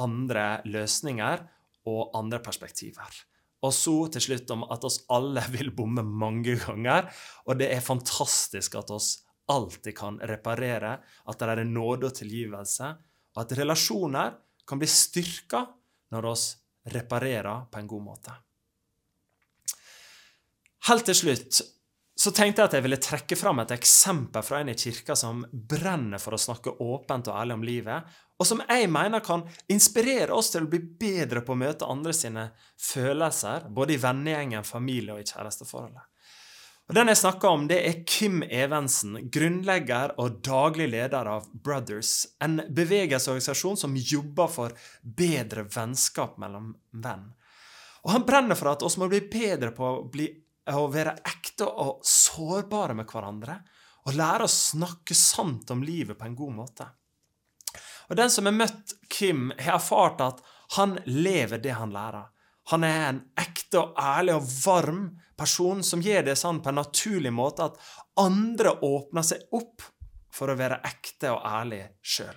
andre 0.00 0.46
løsninger 0.70 1.44
og 1.92 2.16
andre 2.16 2.40
perspektiver. 2.44 3.20
Og 3.62 3.74
så 3.74 3.94
til 4.14 4.24
slutt 4.26 4.50
om 4.54 4.64
at 4.74 4.84
oss 4.86 5.02
alle 5.12 5.44
vil 5.54 5.72
bomme 5.76 6.04
mange 6.04 6.56
ganger, 6.64 7.10
og 7.46 7.60
det 7.60 7.70
er 7.74 7.84
fantastisk 7.84 8.78
at 8.80 8.90
oss 8.94 9.14
alltid 9.52 9.96
kan 9.98 10.20
reparere, 10.22 10.96
at 11.28 11.38
det 11.38 11.50
er 11.50 11.64
nåde 11.66 12.08
og 12.08 12.16
tilgivelse, 12.16 12.92
og 13.34 13.42
at 13.42 13.54
relasjoner 13.58 14.38
kan 14.68 14.80
bli 14.80 14.88
styrka 14.88 15.64
når 16.14 16.28
oss 16.30 16.46
reparerer 16.92 17.68
på 17.70 17.80
en 17.80 17.90
god 17.90 18.04
måte. 18.06 18.34
Helt 20.88 21.06
til 21.06 21.18
slutt 21.18 21.62
så 22.22 22.30
tenkte 22.34 22.60
jeg 22.60 22.68
at 22.68 22.74
jeg 22.76 22.84
ville 22.84 23.00
trekke 23.02 23.36
fram 23.38 23.62
et 23.62 23.72
eksempel 23.74 24.44
fra 24.44 24.60
en 24.60 24.70
i 24.70 24.76
kirka 24.78 25.14
som 25.18 25.40
brenner 25.50 26.20
for 26.22 26.36
å 26.36 26.40
snakke 26.40 26.74
åpent 26.84 27.30
og 27.30 27.38
ærlig 27.38 27.56
om 27.56 27.64
livet, 27.66 28.10
og 28.42 28.46
som 28.48 28.62
jeg 28.66 28.88
mener 28.90 29.22
kan 29.22 29.44
inspirere 29.70 30.34
oss 30.34 30.50
til 30.50 30.64
å 30.64 30.70
bli 30.70 30.80
bedre 30.82 31.44
på 31.46 31.54
å 31.54 31.60
møte 31.60 31.86
andre 31.86 32.14
sine 32.16 32.48
følelser, 32.74 33.68
både 33.70 33.94
i 33.94 34.00
vennegjengen, 34.02 34.66
familie 34.66 35.14
og 35.14 35.22
i 35.22 35.28
kjæresteforholdet. 35.28 36.08
Og 36.90 36.96
Den 36.98 37.12
jeg 37.12 37.20
snakker 37.20 37.54
om, 37.54 37.68
det 37.70 37.78
er 37.86 38.00
Kim 38.02 38.42
Evensen, 38.42 39.14
grunnlegger 39.32 40.16
og 40.20 40.40
daglig 40.42 40.88
leder 40.90 41.30
av 41.30 41.46
Brothers, 41.54 42.26
en 42.42 42.58
bevegelsesorganisasjon 42.66 43.78
som 43.84 43.94
jobber 43.96 44.50
for 44.50 44.74
bedre 45.00 45.62
vennskap 45.70 46.34
mellom 46.42 46.72
venn. 46.90 47.28
Og 48.02 48.10
Han 48.16 48.26
brenner 48.26 48.58
for 48.58 48.72
at 48.72 48.82
oss 48.82 48.98
må 48.98 49.06
bli 49.08 49.22
bedre 49.30 49.70
på 49.76 49.86
å 49.86 50.02
bli 50.10 50.26
å 50.74 50.88
være 50.90 51.14
ekte 51.30 51.70
og 51.70 52.02
sårbare 52.06 52.98
med 52.98 53.06
hverandre, 53.06 53.60
og 54.02 54.18
lære 54.18 54.50
å 54.50 54.50
snakke 54.50 55.14
sant 55.14 55.70
om 55.70 55.86
livet 55.86 56.18
på 56.18 56.26
en 56.26 56.36
god 56.38 56.58
måte. 56.58 56.88
Og 58.12 58.16
Den 58.16 58.30
som 58.30 58.44
har 58.44 58.52
møtt 58.52 58.92
Kim, 59.08 59.46
har 59.56 59.78
erfart 59.78 60.20
at 60.20 60.42
han 60.76 60.98
lever 61.08 61.62
det 61.64 61.72
han 61.78 61.94
lærer. 61.94 62.26
Han 62.68 62.84
er 62.84 63.06
en 63.06 63.20
ekte 63.40 63.80
og 63.80 63.96
ærlig 63.96 64.34
og 64.36 64.50
varm 64.66 65.06
person 65.40 65.80
som 65.82 66.04
gjør 66.04 66.26
det 66.28 66.36
sånn 66.36 66.60
på 66.62 66.68
en 66.68 66.78
naturlig 66.82 67.32
måte 67.32 67.70
at 67.70 67.78
andre 68.20 68.74
åpner 68.84 69.24
seg 69.24 69.56
opp 69.56 69.80
for 70.32 70.52
å 70.52 70.58
være 70.60 70.82
ekte 70.84 71.32
og 71.32 71.40
ærlig 71.40 71.80
sjøl. 72.04 72.36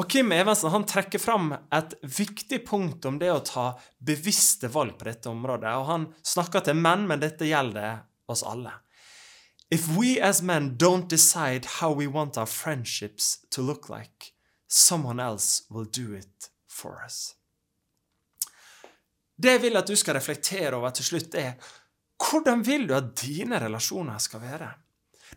Og 0.00 0.08
Kim 0.08 0.32
Evensen 0.32 0.72
han 0.72 0.88
trekker 0.88 1.20
fram 1.20 1.52
et 1.52 1.92
viktig 2.00 2.62
punkt 2.64 3.04
om 3.10 3.20
det 3.20 3.30
å 3.34 3.44
ta 3.44 3.66
bevisste 4.00 4.72
valg 4.72 4.96
på 4.96 5.10
dette 5.10 5.28
området. 5.28 5.74
og 5.76 5.86
Han 5.92 6.08
snakker 6.22 6.64
til 6.64 6.80
menn, 6.80 7.04
men 7.10 7.20
dette 7.20 7.44
gjelder 7.44 8.06
oss 8.30 8.46
alle. 8.46 8.72
If 9.70 9.90
we 9.92 10.16
as 10.22 10.40
men 10.40 10.78
don't 10.78 11.08
decide 11.08 11.66
how 11.80 11.92
we 11.92 12.06
want 12.06 12.38
our 12.38 12.46
friendships 12.46 13.44
to 13.50 13.60
look 13.60 13.90
like, 13.90 14.32
someone 14.68 15.22
else 15.22 15.64
will 15.70 15.88
do 15.88 16.14
it 16.14 16.50
for 16.68 17.00
us. 17.04 17.34
Det 19.38 19.54
jeg 19.54 19.62
vil 19.62 19.78
at 19.78 19.88
du 19.88 19.96
skal 19.96 20.18
reflektere 20.18 20.76
over 20.76 20.92
til 20.94 21.06
slutt, 21.06 21.34
er 21.34 21.54
hvordan 22.18 22.64
vil 22.66 22.88
du 22.88 22.94
at 22.96 23.12
dine 23.20 23.60
relasjoner 23.62 24.18
skal 24.18 24.42
være? 24.42 24.70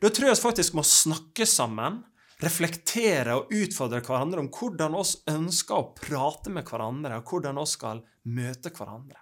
Da 0.01 0.09
tror 0.09 0.31
jeg 0.31 0.37
vi 0.39 0.41
faktisk 0.41 0.77
må 0.77 0.83
snakke 0.87 1.45
sammen 1.45 2.01
reflektere 2.41 3.35
og 3.37 3.51
utfordre 3.53 4.01
hverandre 4.01 4.41
om 4.41 4.49
hvordan 4.49 4.95
oss 4.97 5.19
ønsker 5.29 5.77
å 5.77 5.89
prate 5.97 6.49
med 6.53 6.65
hverandre, 6.65 7.19
og 7.21 7.29
hvordan 7.29 7.59
oss 7.61 7.75
skal 7.77 8.01
møte 8.33 8.73
hverandre. 8.73 9.19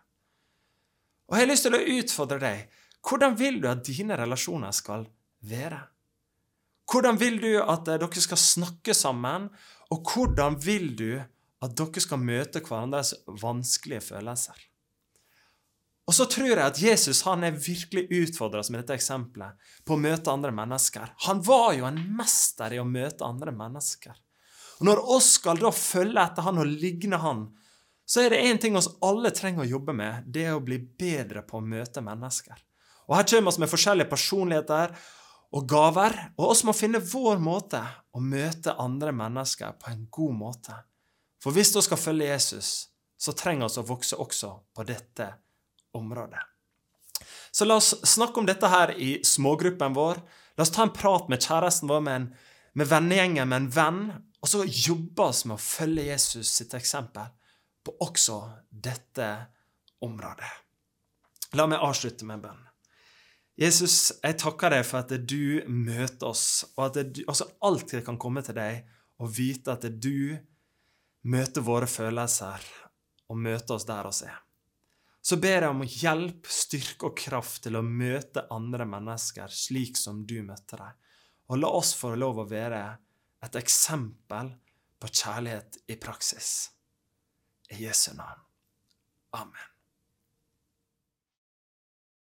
Og 1.30 1.36
jeg 1.36 1.46
har 1.46 1.52
lyst 1.52 1.68
til 1.68 1.76
å 1.76 1.84
utfordre 2.00 2.40
deg. 2.42 2.78
Hvordan 3.06 3.36
vil 3.40 3.60
du 3.62 3.68
at 3.70 3.84
dine 3.86 4.18
relasjoner 4.20 4.72
skal 4.76 5.06
være? 5.52 5.82
Hvordan 6.90 7.20
vil 7.22 7.38
du 7.42 7.52
at 7.62 7.86
dere 7.86 8.24
skal 8.24 8.40
snakke 8.42 8.96
sammen, 8.98 9.50
og 9.94 10.10
hvordan 10.10 10.58
vil 10.62 10.96
du 10.98 11.12
at 11.20 11.76
dere 11.78 12.02
skal 12.02 12.22
møte 12.24 12.64
hverandres 12.66 13.14
vanskelige 13.42 14.02
følelser? 14.10 14.58
Og 16.10 16.16
så 16.18 16.26
tror 16.26 16.50
jeg 16.50 16.66
at 16.66 16.80
Jesus 16.82 17.22
han 17.28 17.46
er 17.46 17.54
virkelig 17.54 18.08
utfordra 18.10 18.64
med 18.72 18.82
dette 18.82 18.96
eksempelet 18.98 19.76
på 19.86 19.94
å 19.94 20.02
møte 20.02 20.34
andre 20.34 20.50
mennesker. 20.58 21.12
Han 21.28 21.44
var 21.46 21.76
jo 21.78 21.86
en 21.86 22.00
mester 22.18 22.74
i 22.74 22.80
å 22.82 22.88
møte 22.88 23.28
andre 23.28 23.54
mennesker. 23.54 24.16
Og 24.80 24.88
Når 24.90 25.04
oss 25.18 25.36
skal 25.38 25.62
da 25.62 25.70
følge 25.76 26.24
etter 26.24 26.48
han 26.48 26.58
og 26.64 26.72
ligne 26.72 27.20
han, 27.22 27.46
så 28.10 28.24
er 28.24 28.34
det 28.34 28.42
én 28.42 28.58
ting 28.58 28.74
oss 28.80 28.90
alle 29.06 29.30
trenger 29.36 29.68
å 29.68 29.70
jobbe 29.76 29.94
med. 29.94 30.26
Det 30.26 30.48
er 30.50 30.58
å 30.58 30.66
bli 30.66 30.80
bedre 30.82 31.44
på 31.46 31.60
å 31.60 31.66
møte 31.66 32.02
mennesker. 32.02 32.58
Og 33.06 33.18
Her 33.20 33.30
kommer 33.30 33.54
vi 33.54 33.62
med 33.62 33.70
forskjellige 33.70 34.10
personligheter 34.10 34.96
og 35.56 35.66
gaver, 35.70 36.14
og 36.38 36.52
oss 36.52 36.62
må 36.68 36.76
finne 36.78 37.02
vår 37.02 37.40
måte 37.42 37.82
å 38.14 38.22
møte 38.22 38.76
andre 38.78 39.14
mennesker 39.16 39.78
på 39.82 39.90
en 39.92 40.06
god 40.14 40.36
måte. 40.38 40.76
For 41.42 41.56
hvis 41.56 41.74
vi 41.76 41.84
skal 41.86 42.02
følge 42.02 42.30
Jesus, 42.30 42.70
så 43.20 43.34
trenger 43.34 43.72
vi 43.72 43.82
å 43.82 43.90
vokse 43.90 44.20
også 44.20 44.52
på 44.76 44.86
dette 44.88 45.32
området. 45.98 46.44
Så 47.52 47.66
la 47.66 47.80
oss 47.80 47.96
snakke 48.06 48.40
om 48.40 48.48
dette 48.48 48.70
her 48.70 48.94
i 48.94 49.18
smågruppen 49.26 49.96
vår. 49.98 50.22
La 50.56 50.64
oss 50.64 50.74
ta 50.76 50.86
en 50.86 50.94
prat 50.94 51.32
med 51.32 51.42
kjæresten 51.42 51.90
vår, 51.90 52.06
med, 52.06 52.16
en, 52.16 52.30
med 52.78 52.92
vennegjengen, 52.92 53.50
med 53.50 53.64
en 53.64 53.72
venn, 53.74 54.02
og 54.40 54.48
så 54.48 54.64
jobbe 54.64 55.32
oss 55.32 55.44
med 55.50 55.58
å 55.58 55.64
følge 55.64 56.12
Jesus 56.12 56.54
sitt 56.62 56.76
eksempel 56.78 57.34
på 57.84 57.96
også 58.06 58.40
dette 58.70 59.28
området. 60.06 60.52
La 61.58 61.66
meg 61.68 61.82
avslutte 61.82 62.28
med 62.28 62.38
en 62.38 62.46
bønn. 62.46 62.69
Jesus, 63.60 63.96
jeg 64.24 64.38
takker 64.40 64.72
deg 64.72 64.86
for 64.88 65.04
at 65.04 65.12
du 65.28 65.66
møter 65.68 66.30
oss, 66.30 66.64
og 66.78 66.86
at 66.90 67.16
du 67.16 67.26
altså 67.26 67.50
alltid 67.66 68.06
kan 68.08 68.20
komme 68.22 68.44
til 68.46 68.56
deg 68.56 68.86
og 69.20 69.34
vite 69.36 69.76
at 69.76 69.88
du 70.00 70.38
møter 71.28 71.66
våre 71.66 71.90
følelser 71.92 72.70
og 73.30 73.42
møter 73.44 73.76
oss 73.76 73.88
der 73.90 74.08
oss 74.08 74.24
er 74.24 74.38
så 75.22 75.38
ber 75.38 75.66
jeg 75.66 75.70
om 75.70 75.84
hjelp, 75.84 76.48
styrke 76.50 77.10
og 77.10 77.18
kraft 77.20 77.64
til 77.66 77.78
å 77.78 77.86
møte 77.86 78.48
andre 78.56 78.88
mennesker 78.90 79.52
slik 79.54 80.00
som 80.00 80.24
du 80.26 80.40
møtte 80.46 80.80
dem. 80.80 80.96
Og 81.50 81.62
la 81.62 81.72
oss 81.76 81.92
få 81.98 82.16
lov 82.16 82.42
å 82.42 82.48
være 82.50 82.82
et 83.46 83.58
eksempel 83.60 84.54
på 85.00 85.12
kjærlighet 85.12 85.82
i 85.92 86.00
praksis. 86.02 86.54
I 87.70 87.84
Jesu 87.84 88.14
navn. 88.18 88.42
Amen. 89.38 89.69